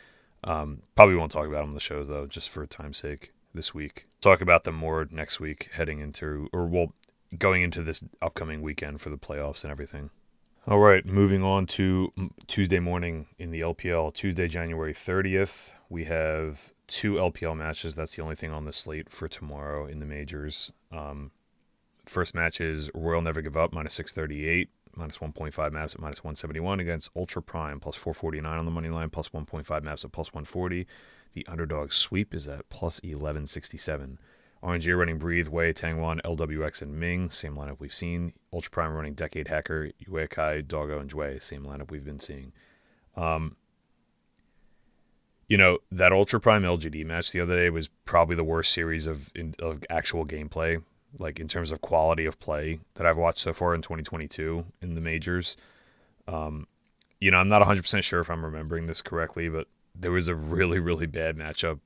Um, 0.43 0.81
probably 0.93 1.15
won't 1.15 1.31
talk 1.31 1.47
about 1.47 1.61
them 1.61 1.69
on 1.69 1.73
the 1.73 1.79
show 1.79 2.03
though, 2.03 2.25
just 2.25 2.49
for 2.49 2.65
time's 2.65 2.97
sake. 2.97 3.31
This 3.53 3.73
week, 3.73 4.07
talk 4.19 4.41
about 4.41 4.65
them 4.65 4.75
more 4.75 5.07
next 5.09 5.39
week, 5.39 5.69
heading 5.71 6.01
into 6.01 6.49
or 6.51 6.65
well, 6.65 6.91
going 7.37 7.63
into 7.63 7.81
this 7.81 8.03
upcoming 8.21 8.61
weekend 8.61 8.99
for 8.99 9.09
the 9.09 9.17
playoffs 9.17 9.63
and 9.63 9.71
everything. 9.71 10.09
All 10.67 10.79
right, 10.79 11.05
moving 11.05 11.41
on 11.41 11.65
to 11.67 12.11
Tuesday 12.47 12.79
morning 12.79 13.27
in 13.39 13.51
the 13.51 13.61
LPL. 13.61 14.13
Tuesday, 14.13 14.49
January 14.49 14.93
30th, 14.93 15.71
we 15.87 16.03
have 16.05 16.73
two 16.87 17.13
LPL 17.13 17.55
matches. 17.55 17.95
That's 17.95 18.17
the 18.17 18.21
only 18.21 18.35
thing 18.35 18.51
on 18.51 18.65
the 18.65 18.73
slate 18.73 19.09
for 19.09 19.29
tomorrow 19.29 19.85
in 19.85 19.99
the 19.99 20.05
majors. 20.05 20.73
Um, 20.91 21.31
First 22.05 22.35
match 22.35 22.61
is 22.61 22.89
Royal 22.93 23.21
Never 23.21 23.41
Give 23.41 23.57
Up, 23.57 23.73
minus 23.73 23.93
638, 23.95 24.69
minus 24.95 25.17
1.5 25.17 25.71
maps 25.71 25.95
at 25.95 26.01
minus 26.01 26.23
171 26.23 26.79
against 26.79 27.09
Ultra 27.15 27.41
Prime, 27.41 27.79
plus 27.79 27.95
449 27.95 28.59
on 28.59 28.65
the 28.65 28.71
money 28.71 28.89
line, 28.89 29.09
plus 29.09 29.29
1.5 29.29 29.83
maps 29.83 30.05
at 30.05 30.11
plus 30.11 30.33
140. 30.33 30.85
The 31.33 31.45
underdog 31.47 31.91
sweep 31.91 32.33
is 32.33 32.47
at 32.47 32.69
plus 32.69 33.01
1167. 33.01 34.19
RNG 34.63 34.97
running 34.97 35.17
Breathe, 35.17 35.47
Wei, 35.47 35.73
Tangyuan, 35.73 36.21
LWX, 36.21 36.81
and 36.81 36.99
Ming, 36.99 37.29
same 37.29 37.55
lineup 37.55 37.77
we've 37.79 37.93
seen. 37.93 38.33
Ultra 38.53 38.71
Prime 38.71 38.93
running 38.93 39.13
Decade 39.13 39.47
Hacker, 39.47 39.91
Uekai, 40.07 40.67
Doggo, 40.67 40.99
and 40.99 41.09
Jue, 41.09 41.41
same 41.41 41.63
lineup 41.63 41.91
we've 41.91 42.05
been 42.05 42.19
seeing. 42.19 42.51
Um, 43.15 43.57
you 45.47 45.57
know 45.57 45.79
that 45.91 46.11
Ultra 46.11 46.39
Prime 46.39 46.63
LGD 46.63 47.05
match 47.05 47.31
the 47.31 47.41
other 47.41 47.55
day 47.55 47.69
was 47.69 47.89
probably 48.05 48.35
the 48.35 48.43
worst 48.43 48.73
series 48.73 49.05
of 49.05 49.31
of 49.59 49.83
actual 49.89 50.25
gameplay 50.25 50.81
like 51.19 51.39
in 51.39 51.47
terms 51.47 51.71
of 51.71 51.81
quality 51.81 52.25
of 52.25 52.39
play 52.39 52.79
that 52.95 53.05
I've 53.05 53.17
watched 53.17 53.39
so 53.39 53.53
far 53.53 53.73
in 53.73 53.81
2022 53.81 54.65
in 54.81 54.95
the 54.95 55.01
majors. 55.01 55.57
Um, 56.27 56.67
you 57.19 57.31
know, 57.31 57.37
I'm 57.37 57.49
not 57.49 57.61
100% 57.61 58.03
sure 58.03 58.19
if 58.19 58.29
I'm 58.29 58.43
remembering 58.43 58.87
this 58.87 59.01
correctly, 59.01 59.49
but 59.49 59.67
there 59.93 60.11
was 60.11 60.27
a 60.27 60.35
really, 60.35 60.79
really 60.79 61.05
bad 61.05 61.37
matchup. 61.37 61.79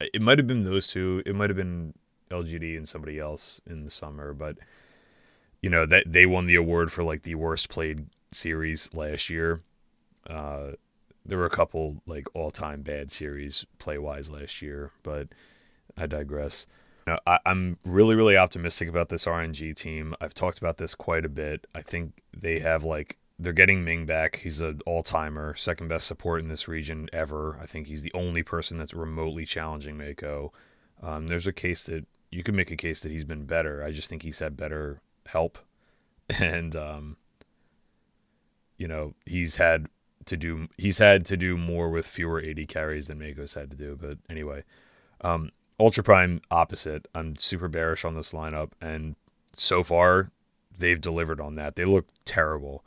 It 0.00 0.20
might 0.20 0.38
have 0.38 0.46
been 0.46 0.64
those 0.64 0.88
two. 0.88 1.22
It 1.24 1.34
might 1.34 1.50
have 1.50 1.56
been 1.56 1.94
LGD 2.30 2.76
and 2.76 2.88
somebody 2.88 3.18
else 3.18 3.60
in 3.66 3.84
the 3.84 3.90
summer, 3.90 4.32
but 4.32 4.56
you 5.60 5.70
know 5.70 5.86
that 5.86 6.04
they 6.06 6.26
won 6.26 6.46
the 6.46 6.56
award 6.56 6.90
for 6.90 7.04
like 7.04 7.22
the 7.22 7.36
worst 7.36 7.68
played 7.68 8.06
series 8.32 8.92
last 8.94 9.30
year. 9.30 9.60
Uh, 10.28 10.72
there 11.24 11.38
were 11.38 11.46
a 11.46 11.50
couple 11.50 12.02
like 12.06 12.26
all-time 12.34 12.82
bad 12.82 13.12
series 13.12 13.64
play-wise 13.78 14.28
last 14.28 14.60
year, 14.60 14.90
but 15.04 15.28
I 15.96 16.06
digress. 16.06 16.66
I, 17.06 17.38
am 17.46 17.78
really, 17.84 18.14
really 18.14 18.36
optimistic 18.36 18.88
about 18.88 19.08
this 19.08 19.24
RNG 19.24 19.74
team. 19.76 20.14
I've 20.20 20.34
talked 20.34 20.58
about 20.58 20.76
this 20.78 20.94
quite 20.94 21.24
a 21.24 21.28
bit. 21.28 21.66
I 21.74 21.82
think 21.82 22.22
they 22.36 22.58
have 22.60 22.84
like 22.84 23.18
they're 23.38 23.52
getting 23.52 23.84
Ming 23.84 24.06
back. 24.06 24.36
He's 24.36 24.60
an 24.60 24.80
all 24.86 25.02
timer, 25.02 25.54
second 25.56 25.88
best 25.88 26.06
support 26.06 26.40
in 26.40 26.48
this 26.48 26.68
region 26.68 27.08
ever. 27.12 27.58
I 27.60 27.66
think 27.66 27.86
he's 27.86 28.02
the 28.02 28.12
only 28.14 28.42
person 28.42 28.78
that's 28.78 28.94
remotely 28.94 29.44
challenging 29.44 29.96
Meiko. 29.96 30.50
Um, 31.02 31.26
there's 31.26 31.46
a 31.46 31.52
case 31.52 31.84
that 31.84 32.06
you 32.30 32.42
could 32.42 32.54
make 32.54 32.70
a 32.70 32.76
case 32.76 33.00
that 33.00 33.10
he's 33.10 33.24
been 33.24 33.44
better. 33.44 33.82
I 33.84 33.90
just 33.90 34.08
think 34.08 34.22
he's 34.22 34.38
had 34.38 34.56
better 34.56 35.00
help, 35.26 35.58
and 36.30 36.76
um, 36.76 37.16
you 38.78 38.86
know 38.86 39.14
he's 39.26 39.56
had 39.56 39.88
to 40.26 40.36
do 40.36 40.68
he's 40.78 40.98
had 40.98 41.26
to 41.26 41.36
do 41.36 41.56
more 41.56 41.90
with 41.90 42.06
fewer 42.06 42.40
AD 42.40 42.68
carries 42.68 43.08
than 43.08 43.18
Meiko's 43.18 43.54
had 43.54 43.70
to 43.70 43.76
do. 43.76 43.98
But 44.00 44.18
anyway, 44.30 44.62
um, 45.20 45.50
Ultra 45.78 46.04
Prime 46.04 46.40
opposite. 46.50 47.06
I'm 47.14 47.36
super 47.36 47.68
bearish 47.68 48.04
on 48.04 48.14
this 48.14 48.32
lineup, 48.32 48.70
and 48.80 49.16
so 49.54 49.82
far 49.82 50.30
they've 50.76 51.00
delivered 51.00 51.40
on 51.40 51.54
that. 51.56 51.76
They 51.76 51.84
look 51.84 52.06
terrible. 52.24 52.84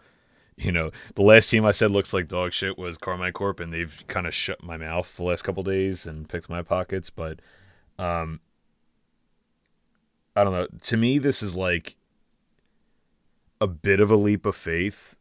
You 0.57 0.71
know, 0.71 0.91
the 1.15 1.21
last 1.21 1.49
team 1.49 1.65
I 1.65 1.71
said 1.71 1.91
looks 1.91 2.13
like 2.13 2.29
dog 2.29 2.53
shit 2.53 2.77
was 2.77 2.97
Karmine 2.97 3.33
Corp, 3.33 3.59
and 3.59 3.73
they've 3.73 4.01
kind 4.07 4.25
of 4.25 4.33
shut 4.33 4.63
my 4.63 4.77
mouth 4.77 5.17
the 5.17 5.23
last 5.23 5.41
couple 5.41 5.63
days 5.63 6.05
and 6.07 6.29
picked 6.29 6.49
my 6.49 6.61
pockets. 6.61 7.09
But, 7.09 7.41
um, 7.99 8.39
I 10.33 10.45
don't 10.45 10.53
know. 10.53 10.67
To 10.83 10.95
me, 10.97 11.19
this 11.19 11.43
is 11.43 11.55
like 11.57 11.97
a 13.59 13.67
bit 13.67 13.99
of 13.99 14.09
a 14.09 14.15
leap 14.15 14.45
of 14.45 14.55
faith, 14.55 15.15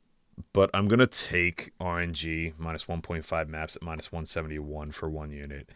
but 0.53 0.71
I'm 0.73 0.87
gonna 0.87 1.07
take 1.07 1.73
RNG 1.81 2.55
minus 2.59 2.85
1.5 2.85 3.49
maps 3.49 3.77
at 3.77 3.83
minus 3.83 4.13
171 4.13 4.93
for 4.93 5.09
one 5.09 5.31
unit. 5.31 5.69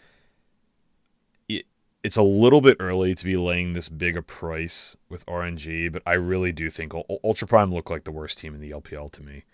It, 2.08 2.14
it's 2.14 2.16
a 2.16 2.22
little 2.22 2.62
bit 2.62 2.78
early 2.80 3.14
to 3.14 3.24
be 3.24 3.36
laying 3.36 3.74
this 3.74 3.90
big 3.90 4.16
a 4.16 4.22
price 4.22 4.96
with 5.10 5.26
RNG, 5.26 5.92
but 5.92 6.02
I 6.06 6.14
really 6.14 6.52
do 6.52 6.70
think 6.70 6.94
Ultra 7.22 7.46
Prime 7.46 7.72
look 7.72 7.90
like 7.90 8.04
the 8.04 8.10
worst 8.10 8.38
team 8.38 8.54
in 8.54 8.60
the 8.62 8.70
LPL 8.70 9.12
to 9.12 9.22
me, 9.22 9.44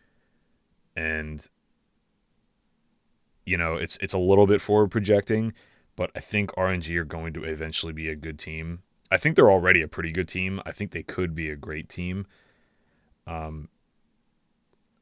and 0.96 1.46
you 3.44 3.56
know 3.56 3.74
it's 3.74 3.96
it's 4.00 4.14
a 4.14 4.18
little 4.18 4.46
bit 4.46 4.60
forward 4.60 4.90
projecting, 4.90 5.52
but 5.96 6.12
I 6.14 6.20
think 6.20 6.52
RNG 6.52 6.96
are 6.96 7.04
going 7.04 7.32
to 7.32 7.44
eventually 7.44 7.92
be 7.92 8.08
a 8.08 8.16
good 8.16 8.38
team. 8.38 8.82
I 9.10 9.16
think 9.16 9.36
they're 9.36 9.50
already 9.50 9.82
a 9.82 9.88
pretty 9.88 10.12
good 10.12 10.28
team. 10.28 10.60
I 10.64 10.72
think 10.72 10.92
they 10.92 11.02
could 11.02 11.34
be 11.34 11.50
a 11.50 11.56
great 11.56 11.88
team. 11.88 12.26
Um, 13.26 13.68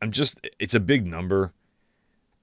I'm 0.00 0.10
just 0.10 0.40
it's 0.58 0.74
a 0.74 0.80
big 0.80 1.06
number, 1.06 1.52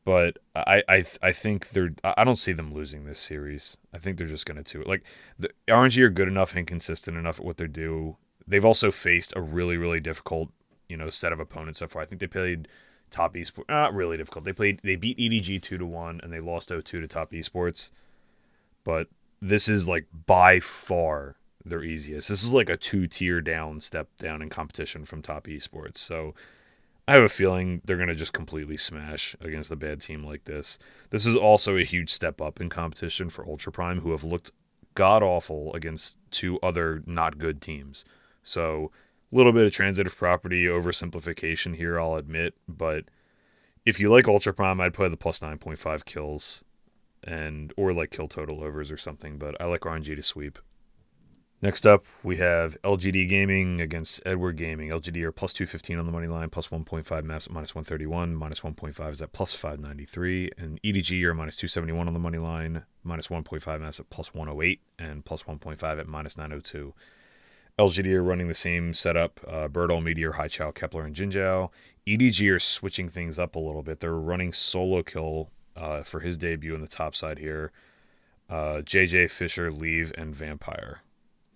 but 0.05 0.37
I 0.55 0.83
I 0.87 1.03
I 1.21 1.31
think 1.31 1.69
they're 1.69 1.93
I 2.03 2.23
don't 2.23 2.35
see 2.35 2.53
them 2.53 2.73
losing 2.73 3.05
this 3.05 3.19
series. 3.19 3.77
I 3.93 3.97
think 3.97 4.17
they're 4.17 4.27
just 4.27 4.45
gonna 4.45 4.63
do 4.63 4.81
it. 4.81 4.87
Like 4.87 5.03
the 5.37 5.49
RNG 5.67 6.01
are 6.01 6.09
good 6.09 6.27
enough 6.27 6.55
and 6.55 6.65
consistent 6.65 7.17
enough 7.17 7.39
at 7.39 7.45
what 7.45 7.57
they 7.57 7.67
do. 7.67 8.17
They've 8.47 8.65
also 8.65 8.91
faced 8.91 9.33
a 9.35 9.41
really 9.41 9.77
really 9.77 9.99
difficult 9.99 10.49
you 10.87 10.97
know 10.97 11.09
set 11.09 11.31
of 11.31 11.39
opponents 11.39 11.79
so 11.79 11.87
far. 11.87 12.01
I 12.01 12.05
think 12.05 12.21
they 12.21 12.27
played 12.27 12.67
Top 13.11 13.35
Esports 13.35 13.69
uh, 13.69 13.73
not 13.73 13.93
really 13.93 14.17
difficult. 14.17 14.45
They 14.45 14.53
played 14.53 14.79
they 14.83 14.95
beat 14.95 15.17
EDG 15.17 15.61
two 15.61 15.77
to 15.77 15.85
one 15.85 16.19
and 16.23 16.31
they 16.31 16.39
lost 16.39 16.69
0-2 16.69 16.83
to 16.83 17.07
Top 17.07 17.31
Esports, 17.31 17.91
but 18.83 19.07
this 19.41 19.69
is 19.69 19.87
like 19.87 20.07
by 20.25 20.59
far 20.59 21.35
their 21.63 21.83
easiest. 21.83 22.29
This 22.29 22.43
is 22.43 22.53
like 22.53 22.69
a 22.69 22.77
two 22.77 23.07
tier 23.07 23.41
down 23.41 23.81
step 23.81 24.09
down 24.17 24.41
in 24.41 24.49
competition 24.49 25.05
from 25.05 25.21
Top 25.21 25.45
Esports. 25.47 25.97
So 25.97 26.33
I 27.09 27.13
have 27.13 27.23
a 27.23 27.29
feeling 27.29 27.81
they're 27.83 27.95
going 27.95 28.09
to 28.09 28.13
just 28.13 28.33
completely 28.33 28.77
smash 28.77 29.35
against 29.41 29.71
a 29.71 29.75
bad 29.75 29.99
team 29.99 30.23
like 30.23 30.43
this. 30.43 30.77
This 31.09 31.25
is 31.25 31.35
also 31.35 31.75
a 31.75 31.83
huge 31.83 32.11
step 32.11 32.39
up 32.39 32.61
in 32.61 32.69
competition 32.69 33.31
for 33.31 33.43
Ultra 33.47 33.71
Prime, 33.71 34.01
who 34.01 34.11
have 34.11 34.23
looked 34.23 34.51
god 34.93 35.23
awful 35.23 35.73
against 35.73 36.19
two 36.29 36.59
other 36.61 37.01
not 37.07 37.39
good 37.39 37.63
teams. 37.63 38.05
So 38.43 38.91
a 39.33 39.35
little 39.35 39.51
bit 39.51 39.65
of 39.65 39.73
transitive 39.73 40.15
property 40.15 40.65
oversimplification 40.65 41.77
here, 41.77 41.99
I'll 41.99 42.13
admit, 42.13 42.53
but 42.67 43.05
if 43.87 43.99
you 43.99 44.11
like 44.11 44.27
Ultra 44.27 44.53
Prime, 44.53 44.79
I'd 44.79 44.93
play 44.93 45.09
the 45.09 45.17
plus 45.17 45.39
9.5 45.39 46.05
kills 46.05 46.63
and 47.23 47.73
or 47.75 47.91
like 47.91 48.11
kill 48.11 48.27
total 48.27 48.63
overs 48.63 48.91
or 48.91 48.97
something, 48.97 49.39
but 49.39 49.59
I 49.59 49.65
like 49.65 49.81
RNG 49.81 50.15
to 50.15 50.21
sweep. 50.21 50.59
Next 51.61 51.85
up, 51.85 52.05
we 52.23 52.37
have 52.37 52.81
LGD 52.83 53.27
Gaming 53.27 53.81
against 53.81 54.21
Edward 54.25 54.55
Gaming. 54.55 54.91
LGD 54.91 55.21
are 55.23 55.33
plus 55.33 55.51
215 55.51 55.99
on 55.99 56.05
the 56.05 56.11
money 56.11 56.27
line, 56.27 56.49
plus 56.49 56.69
1.5 56.69 57.23
maps 57.25 57.47
at 57.47 57.51
minus 57.51 57.75
131, 57.75 58.33
minus 58.33 58.61
1.5 58.61 59.11
is 59.11 59.21
at 59.21 59.33
plus 59.33 59.53
593, 59.53 60.51
and 60.57 60.81
EDG 60.83 61.21
are 61.25 61.33
minus 61.33 61.57
271 61.57 62.07
on 62.07 62.13
the 62.13 62.19
money 62.19 62.37
line, 62.37 62.83
minus 63.03 63.27
1.5 63.27 63.81
maps 63.81 63.99
at 63.99 64.09
plus 64.09 64.33
108, 64.33 64.79
and 64.97 65.25
plus 65.25 65.43
1.5 65.43 65.99
at 65.99 66.07
minus 66.07 66.37
902. 66.37 66.93
LGD 67.77 68.13
are 68.13 68.23
running 68.23 68.47
the 68.47 68.53
same 68.53 68.93
setup 68.93 69.41
uh, 69.45 69.67
Burdol, 69.67 70.01
Meteor, 70.01 70.33
Haichao, 70.33 70.73
Kepler, 70.73 71.03
and 71.03 71.13
Jinzhou. 71.13 71.69
EDG 72.07 72.49
are 72.55 72.59
switching 72.59 73.09
things 73.09 73.37
up 73.37 73.57
a 73.57 73.59
little 73.59 73.83
bit. 73.83 73.99
They're 73.99 74.13
running 74.13 74.53
solo 74.53 75.03
kill 75.03 75.49
uh, 75.75 76.03
for 76.03 76.21
his 76.21 76.37
debut 76.37 76.73
in 76.73 76.79
the 76.79 76.87
top 76.87 77.15
side 77.15 77.39
here. 77.39 77.73
Uh, 78.49 78.81
JJ, 78.81 79.29
Fisher, 79.29 79.73
Leave, 79.73 80.13
and 80.17 80.33
Vampire. 80.33 81.01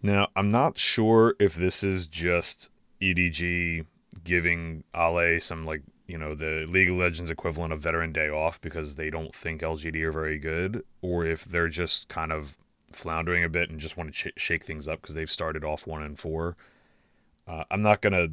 Now, 0.03 0.27
I'm 0.35 0.49
not 0.49 0.77
sure 0.77 1.33
if 1.39 1.55
this 1.55 1.81
is 1.81 2.07
just 2.07 2.69
EDG 3.01 3.85
giving 4.25 4.83
Ale 4.93 5.39
some, 5.39 5.65
like, 5.65 5.81
you 6.07 6.17
know, 6.17 6.35
the 6.35 6.65
League 6.69 6.89
of 6.89 6.97
Legends 6.97 7.29
equivalent 7.29 7.71
of 7.71 7.79
Veteran 7.79 8.11
Day 8.11 8.29
off 8.29 8.59
because 8.59 8.95
they 8.95 9.09
don't 9.09 9.33
think 9.33 9.61
LGD 9.61 10.01
are 10.03 10.11
very 10.11 10.37
good, 10.37 10.83
or 11.01 11.25
if 11.25 11.45
they're 11.45 11.69
just 11.69 12.09
kind 12.09 12.33
of 12.33 12.57
floundering 12.91 13.45
a 13.45 13.49
bit 13.49 13.69
and 13.69 13.79
just 13.79 13.95
want 13.97 14.13
to 14.13 14.29
ch- 14.29 14.33
shake 14.39 14.65
things 14.65 14.89
up 14.89 15.01
because 15.01 15.15
they've 15.15 15.31
started 15.31 15.63
off 15.63 15.87
one 15.87 16.03
and 16.03 16.19
four. 16.19 16.57
Uh, 17.47 17.63
I'm 17.71 17.81
not 17.81 18.01
gonna 18.01 18.27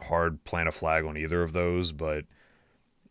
hard 0.00 0.42
plant 0.44 0.68
a 0.68 0.72
flag 0.72 1.04
on 1.04 1.16
either 1.16 1.42
of 1.42 1.52
those, 1.52 1.92
but 1.92 2.24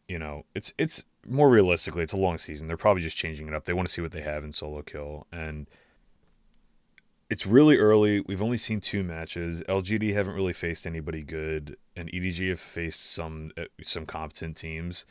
you 0.07 0.19
know, 0.19 0.45
it's 0.55 0.73
it's 0.77 1.03
more 1.27 1.49
realistically, 1.49 2.03
it's 2.03 2.13
a 2.13 2.17
long 2.17 2.37
season. 2.37 2.67
They're 2.67 2.77
probably 2.77 3.03
just 3.03 3.17
changing 3.17 3.47
it 3.47 3.53
up. 3.53 3.65
They 3.65 3.73
want 3.73 3.87
to 3.87 3.93
see 3.93 4.01
what 4.01 4.11
they 4.11 4.21
have 4.21 4.43
in 4.43 4.51
solo 4.51 4.81
kill, 4.81 5.27
and 5.31 5.67
it's 7.29 7.45
really 7.45 7.77
early. 7.77 8.21
We've 8.21 8.41
only 8.41 8.57
seen 8.57 8.79
two 8.79 9.03
matches. 9.03 9.61
LGD 9.67 10.13
haven't 10.13 10.35
really 10.35 10.53
faced 10.53 10.85
anybody 10.85 11.23
good, 11.23 11.77
and 11.95 12.11
EDG 12.11 12.49
have 12.49 12.59
faced 12.59 13.11
some 13.11 13.51
uh, 13.57 13.63
some 13.83 14.05
competent 14.05 14.57
teams. 14.57 15.05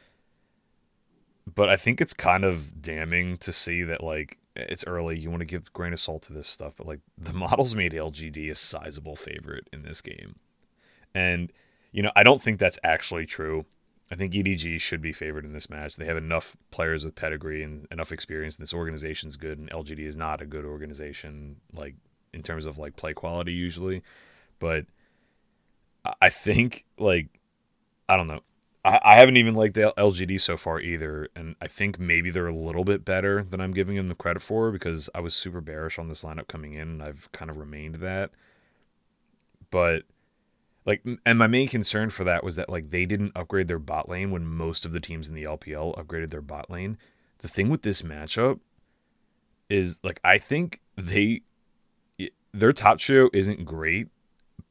But 1.53 1.69
I 1.69 1.77
think 1.77 2.01
it's 2.01 2.15
kind 2.15 2.45
of 2.45 2.81
damning 2.81 3.37
to 3.39 3.53
see 3.53 3.83
that 3.83 4.03
like 4.03 4.39
it's 4.55 4.85
early. 4.87 5.19
You 5.19 5.31
want 5.31 5.41
to 5.41 5.47
give 5.47 5.73
grain 5.73 5.93
of 5.93 6.01
salt 6.01 6.23
to 6.25 6.33
this 6.33 6.49
stuff, 6.49 6.75
but 6.77 6.87
like 6.87 7.01
the 7.19 7.33
models 7.35 7.75
made 7.75 7.93
LGD 7.93 8.51
a 8.51 8.55
sizable 8.55 9.17
favorite 9.17 9.69
in 9.73 9.83
this 9.83 10.01
game, 10.01 10.37
and 11.15 11.53
you 11.91 12.03
know 12.03 12.13
I 12.15 12.23
don't 12.23 12.41
think 12.41 12.61
that's 12.61 12.79
actually 12.85 13.27
true. 13.27 13.67
I 14.15 14.17
think 14.17 14.33
EDG 14.33 14.81
should 14.81 15.03
be 15.03 15.13
favored 15.13 15.45
in 15.45 15.53
this 15.53 15.69
match. 15.69 15.97
They 15.97 16.05
have 16.05 16.17
enough 16.17 16.57
players 16.71 17.05
with 17.05 17.17
pedigree 17.17 17.65
and 17.65 17.89
enough 17.91 18.13
experience. 18.13 18.55
This 18.55 18.73
organization's 18.73 19.37
good, 19.37 19.59
and 19.59 19.69
LGD 19.71 20.07
is 20.07 20.17
not 20.17 20.41
a 20.41 20.47
good 20.47 20.65
organization, 20.65 21.57
like 21.73 21.97
in 22.33 22.41
terms 22.41 22.65
of 22.65 22.79
like 22.79 22.95
play 22.95 23.13
quality 23.13 23.51
usually. 23.51 24.05
But 24.61 24.87
I 26.23 26.31
think 26.31 26.85
like 26.97 27.27
I 28.09 28.17
don't 28.17 28.29
know. 28.29 28.43
I, 28.85 29.01
I 29.03 29.15
haven't 29.17 29.37
even 29.37 29.57
liked 29.57 29.75
the 29.75 29.93
LGD 29.99 30.41
so 30.41 30.57
far 30.57 30.79
either, 30.79 31.29
and 31.35 31.57
I 31.61 31.67
think 31.67 31.99
maybe 31.99 32.31
they're 32.31 32.47
a 32.47 32.55
little 32.55 32.85
bit 32.85 33.05
better 33.05 33.43
than 33.43 33.61
I'm 33.61 33.73
giving 33.73 33.97
them 33.97 34.07
the 34.07 34.15
credit 34.15 34.43
for 34.43 34.71
because 34.71 35.11
I 35.13 35.19
was 35.19 35.35
super 35.35 35.61
bearish 35.61 35.99
on 35.99 36.07
this 36.07 36.23
lineup 36.23 36.47
coming 36.47 36.75
in, 36.75 36.83
and 36.83 37.03
I've 37.03 37.33
kind 37.33 37.51
of 37.51 37.57
remained 37.57 37.97
that. 37.97 38.31
But 39.73 40.05
like 40.87 41.05
and 41.25 41.39
my 41.39 41.47
main 41.47 41.69
concern 41.69 42.11
for 42.11 42.25
that 42.25 42.45
was 42.45 42.57
that 42.57 42.69
like 42.69 42.91
they 42.91 43.07
didn't 43.07 43.33
upgrade 43.35 43.69
their 43.69 43.79
bot 43.79 44.09
lane 44.09 44.31
when 44.31 44.47
most 44.47 44.85
of 44.85 44.93
the 44.93 45.01
teams 45.01 45.29
in 45.29 45.35
the 45.35 45.45
LPL 45.45 45.97
upgraded 45.99 46.31
their 46.31 46.43
bot 46.43 46.71
lane. 46.71 46.99
The 47.39 47.49
thing 47.49 47.71
with 47.71 47.83
this 47.83 48.03
matchup 48.03 48.61
is 49.71 49.99
like 50.03 50.21
I 50.23 50.39
think 50.39 50.81
they 50.97 51.43
their 52.53 52.73
top 52.73 52.99
trio 52.99 53.31
isn't 53.33 53.65
great, 53.65 54.09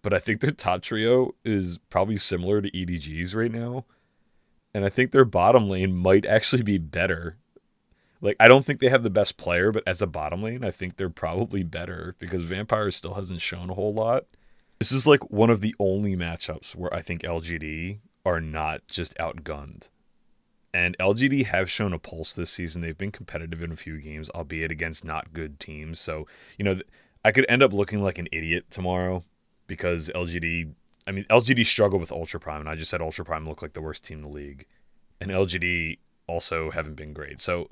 but 0.01 0.13
I 0.13 0.19
think 0.19 0.39
their 0.39 0.51
top 0.51 0.83
trio 0.83 1.33
is 1.43 1.79
probably 1.89 2.17
similar 2.17 2.61
to 2.61 2.69
EDG's 2.69 3.35
right 3.35 3.51
now. 3.51 3.85
And 4.73 4.85
I 4.85 4.89
think 4.89 5.11
their 5.11 5.25
bottom 5.25 5.69
lane 5.69 5.95
might 5.95 6.25
actually 6.25 6.63
be 6.63 6.77
better. 6.77 7.37
Like 8.21 8.37
I 8.39 8.47
don't 8.47 8.65
think 8.65 8.79
they 8.79 8.89
have 8.89 9.03
the 9.03 9.09
best 9.09 9.37
player, 9.37 9.71
but 9.71 9.83
as 9.87 10.01
a 10.01 10.07
bottom 10.07 10.41
lane, 10.41 10.63
I 10.63 10.71
think 10.71 10.95
they're 10.95 11.09
probably 11.09 11.63
better 11.63 12.15
because 12.19 12.43
Vampire 12.43 12.91
still 12.91 13.15
hasn't 13.15 13.41
shown 13.41 13.69
a 13.69 13.73
whole 13.73 13.93
lot. 13.93 14.25
This 14.79 14.91
is 14.91 15.07
like 15.07 15.29
one 15.31 15.49
of 15.49 15.61
the 15.61 15.75
only 15.79 16.15
matchups 16.15 16.75
where 16.75 16.93
I 16.93 17.01
think 17.01 17.21
LGD 17.21 17.99
are 18.25 18.41
not 18.41 18.81
just 18.87 19.15
outgunned. 19.17 19.89
And 20.73 20.97
LGD 20.97 21.45
have 21.45 21.69
shown 21.69 21.93
a 21.93 21.99
pulse 21.99 22.33
this 22.33 22.49
season. 22.49 22.81
They've 22.81 22.97
been 22.97 23.11
competitive 23.11 23.61
in 23.61 23.71
a 23.71 23.75
few 23.75 23.99
games, 23.99 24.29
albeit 24.31 24.71
against 24.71 25.05
not 25.05 25.31
good 25.31 25.59
teams. 25.59 25.99
So, 25.99 26.27
you 26.57 26.65
know, 26.65 26.79
I 27.23 27.31
could 27.31 27.45
end 27.47 27.61
up 27.61 27.71
looking 27.71 28.01
like 28.01 28.17
an 28.17 28.27
idiot 28.31 28.65
tomorrow 28.71 29.23
because 29.67 30.09
LGD, 30.15 30.73
I 31.07 31.11
mean, 31.11 31.25
LGD 31.29 31.65
struggled 31.65 32.01
with 32.01 32.11
Ultra 32.11 32.39
Prime, 32.39 32.59
and 32.59 32.69
I 32.69 32.75
just 32.75 32.89
said 32.89 33.01
Ultra 33.01 33.23
Prime 33.23 33.47
looked 33.47 33.61
like 33.61 33.73
the 33.73 33.81
worst 33.81 34.03
team 34.03 34.19
in 34.19 34.23
the 34.23 34.29
league. 34.29 34.65
And 35.21 35.29
LGD 35.29 35.99
also 36.27 36.71
haven't 36.71 36.95
been 36.95 37.13
great. 37.13 37.39
So, 37.39 37.69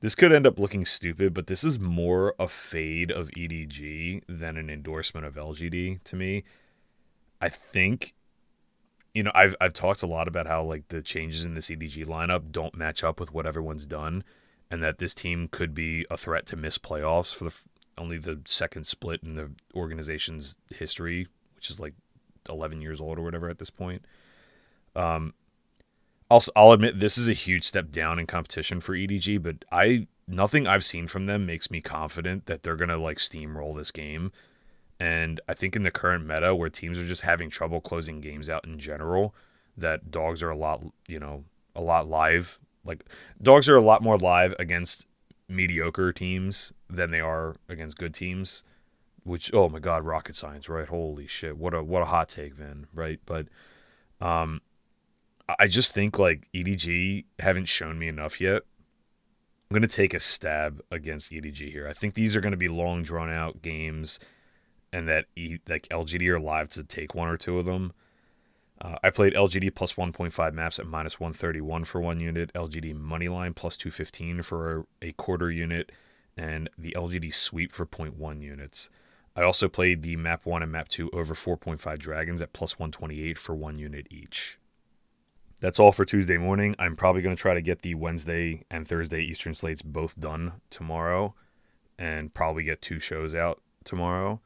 this 0.00 0.14
could 0.14 0.32
end 0.32 0.46
up 0.46 0.58
looking 0.58 0.84
stupid, 0.84 1.34
but 1.34 1.46
this 1.46 1.62
is 1.62 1.78
more 1.78 2.34
a 2.38 2.48
fade 2.48 3.10
of 3.10 3.30
EDG 3.30 4.22
than 4.28 4.56
an 4.56 4.70
endorsement 4.70 5.26
of 5.26 5.34
LGD 5.34 6.02
to 6.04 6.16
me. 6.16 6.44
I 7.40 7.48
think 7.48 8.14
you 9.14 9.22
know, 9.24 9.32
I've 9.34 9.56
I've 9.60 9.72
talked 9.72 10.02
a 10.02 10.06
lot 10.06 10.28
about 10.28 10.46
how 10.46 10.62
like 10.62 10.88
the 10.88 11.02
changes 11.02 11.44
in 11.44 11.54
the 11.54 11.60
EDG 11.60 12.06
lineup 12.06 12.52
don't 12.52 12.76
match 12.76 13.02
up 13.02 13.18
with 13.18 13.32
what 13.32 13.46
everyone's 13.46 13.86
done 13.86 14.22
and 14.70 14.82
that 14.82 14.98
this 14.98 15.14
team 15.14 15.48
could 15.50 15.74
be 15.74 16.06
a 16.10 16.16
threat 16.16 16.46
to 16.46 16.56
miss 16.56 16.78
playoffs 16.78 17.34
for 17.34 17.44
the 17.44 17.60
only 17.98 18.18
the 18.18 18.40
second 18.44 18.86
split 18.86 19.22
in 19.22 19.34
the 19.34 19.50
organization's 19.74 20.54
history, 20.70 21.26
which 21.56 21.70
is 21.70 21.80
like 21.80 21.94
11 22.48 22.80
years 22.80 23.00
old 23.00 23.18
or 23.18 23.22
whatever 23.22 23.50
at 23.50 23.58
this 23.58 23.70
point. 23.70 24.04
Um, 24.94 25.34
I'll 26.30 26.42
I'll 26.54 26.72
admit 26.72 27.00
this 27.00 27.18
is 27.18 27.28
a 27.28 27.32
huge 27.32 27.64
step 27.64 27.90
down 27.90 28.18
in 28.18 28.26
competition 28.26 28.80
for 28.80 28.94
EDG, 28.94 29.42
but 29.42 29.64
I 29.72 30.06
nothing 30.28 30.66
I've 30.66 30.84
seen 30.84 31.06
from 31.08 31.26
them 31.26 31.46
makes 31.46 31.70
me 31.70 31.80
confident 31.80 32.46
that 32.46 32.62
they're 32.62 32.76
gonna 32.76 32.96
like 32.98 33.18
steamroll 33.18 33.76
this 33.76 33.90
game. 33.90 34.32
And 35.00 35.40
I 35.48 35.54
think 35.54 35.76
in 35.76 35.82
the 35.82 35.90
current 35.90 36.26
meta 36.26 36.54
where 36.54 36.68
teams 36.70 36.98
are 36.98 37.06
just 37.06 37.22
having 37.22 37.50
trouble 37.50 37.80
closing 37.80 38.20
games 38.20 38.48
out 38.50 38.66
in 38.66 38.78
general, 38.78 39.34
that 39.76 40.10
dogs 40.10 40.42
are 40.42 40.50
a 40.50 40.56
lot 40.56 40.84
you 41.08 41.18
know 41.18 41.44
a 41.74 41.80
lot 41.80 42.08
live. 42.08 42.58
Like 42.84 43.04
dogs 43.42 43.68
are 43.68 43.76
a 43.76 43.80
lot 43.82 44.02
more 44.02 44.18
live 44.18 44.54
against 44.58 45.06
mediocre 45.48 46.12
teams 46.12 46.72
than 46.88 47.10
they 47.10 47.20
are 47.20 47.56
against 47.68 47.98
good 47.98 48.14
teams. 48.14 48.62
which 49.24 49.52
oh 49.54 49.68
my 49.68 49.78
god, 49.78 50.04
rocket 50.04 50.36
science, 50.36 50.68
right? 50.68 50.88
Holy 50.88 51.26
shit, 51.26 51.56
what 51.58 51.74
a 51.74 51.82
what 51.82 52.02
a 52.02 52.06
hot 52.06 52.28
take, 52.28 52.54
Vin, 52.54 52.86
right? 52.94 53.20
But 53.26 53.48
um, 54.20 54.60
I 55.58 55.66
just 55.66 55.92
think 55.92 56.18
like 56.18 56.48
EDG 56.54 57.24
haven't 57.38 57.66
shown 57.66 57.98
me 57.98 58.08
enough 58.08 58.40
yet. 58.40 58.62
I'm 59.70 59.74
gonna 59.74 59.86
take 59.86 60.14
a 60.14 60.20
stab 60.20 60.82
against 60.90 61.30
EDG 61.30 61.70
here. 61.70 61.88
I 61.88 61.92
think 61.92 62.14
these 62.14 62.34
are 62.34 62.40
gonna 62.40 62.56
be 62.56 62.68
long, 62.68 63.02
drawn 63.02 63.30
out 63.30 63.62
games, 63.62 64.18
and 64.92 65.08
that 65.08 65.26
e, 65.36 65.58
like 65.68 65.88
LGD 65.88 66.28
are 66.28 66.40
live 66.40 66.68
to 66.70 66.84
take 66.84 67.14
one 67.14 67.28
or 67.28 67.36
two 67.36 67.58
of 67.58 67.66
them. 67.66 67.92
Uh, 68.80 68.96
I 69.02 69.10
played 69.10 69.34
LGD 69.34 69.74
plus 69.74 69.94
1.5 69.94 70.54
maps 70.54 70.78
at 70.78 70.86
minus 70.86 71.20
131 71.20 71.84
for 71.84 72.00
one 72.00 72.18
unit, 72.18 72.52
LGD 72.54 72.94
Moneyline 72.94 73.54
plus 73.54 73.76
215 73.76 74.42
for 74.42 74.86
a 75.02 75.12
quarter 75.12 75.50
unit, 75.50 75.92
and 76.36 76.70
the 76.78 76.92
LGD 76.96 77.32
Sweep 77.32 77.72
for 77.72 77.84
0.1 77.84 78.42
units. 78.42 78.88
I 79.36 79.42
also 79.42 79.68
played 79.68 80.02
the 80.02 80.16
map 80.16 80.46
1 80.46 80.62
and 80.62 80.72
map 80.72 80.88
2 80.88 81.10
over 81.12 81.34
4.5 81.34 81.98
dragons 81.98 82.42
at 82.42 82.52
plus 82.52 82.78
128 82.78 83.38
for 83.38 83.54
one 83.54 83.78
unit 83.78 84.06
each. 84.10 84.58
That's 85.60 85.78
all 85.78 85.92
for 85.92 86.06
Tuesday 86.06 86.38
morning. 86.38 86.74
I'm 86.78 86.96
probably 86.96 87.20
going 87.20 87.36
to 87.36 87.40
try 87.40 87.52
to 87.52 87.60
get 87.60 87.82
the 87.82 87.94
Wednesday 87.94 88.64
and 88.70 88.88
Thursday 88.88 89.22
Eastern 89.22 89.52
slates 89.52 89.82
both 89.82 90.18
done 90.18 90.54
tomorrow 90.70 91.34
and 91.98 92.32
probably 92.32 92.64
get 92.64 92.80
two 92.80 92.98
shows 92.98 93.34
out 93.34 93.60
tomorrow. 93.84 94.40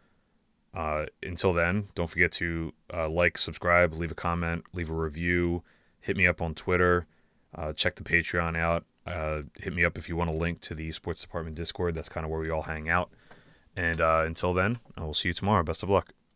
Uh, 0.75 1.07
until 1.23 1.53
then, 1.53 1.87
don't 1.95 2.11
forget 2.11 2.33
to 2.33 2.73
uh, 2.93 3.09
like, 3.09 3.39
subscribe, 3.39 3.95
leave 3.95 4.11
a 4.11 4.17
comment, 4.17 4.65
leave 4.73 4.91
a 4.91 4.95
review, 4.95 5.63
hit 6.01 6.17
me 6.17 6.27
up 6.27 6.43
on 6.43 6.53
Twitter, 6.53 7.07
uh, 7.55 7.73
check 7.73 7.95
the 7.95 8.03
Patreon 8.03 8.59
out. 8.59 8.85
Uh, 9.07 9.43
hit 9.59 9.73
me 9.73 9.85
up 9.85 9.97
if 9.97 10.09
you 10.09 10.17
want 10.17 10.31
a 10.31 10.33
link 10.33 10.61
to 10.63 10.75
the 10.75 10.89
Esports 10.89 11.21
Department 11.21 11.55
Discord. 11.55 11.95
That's 11.95 12.09
kind 12.09 12.25
of 12.25 12.31
where 12.31 12.41
we 12.41 12.51
all 12.51 12.63
hang 12.63 12.89
out. 12.89 13.11
And 13.77 14.01
uh, 14.01 14.25
until 14.27 14.53
then, 14.53 14.81
I 14.97 15.05
will 15.05 15.15
see 15.15 15.29
you 15.29 15.35
tomorrow. 15.35 15.63
Best 15.63 15.85
of 15.85 15.91
luck. 15.91 16.13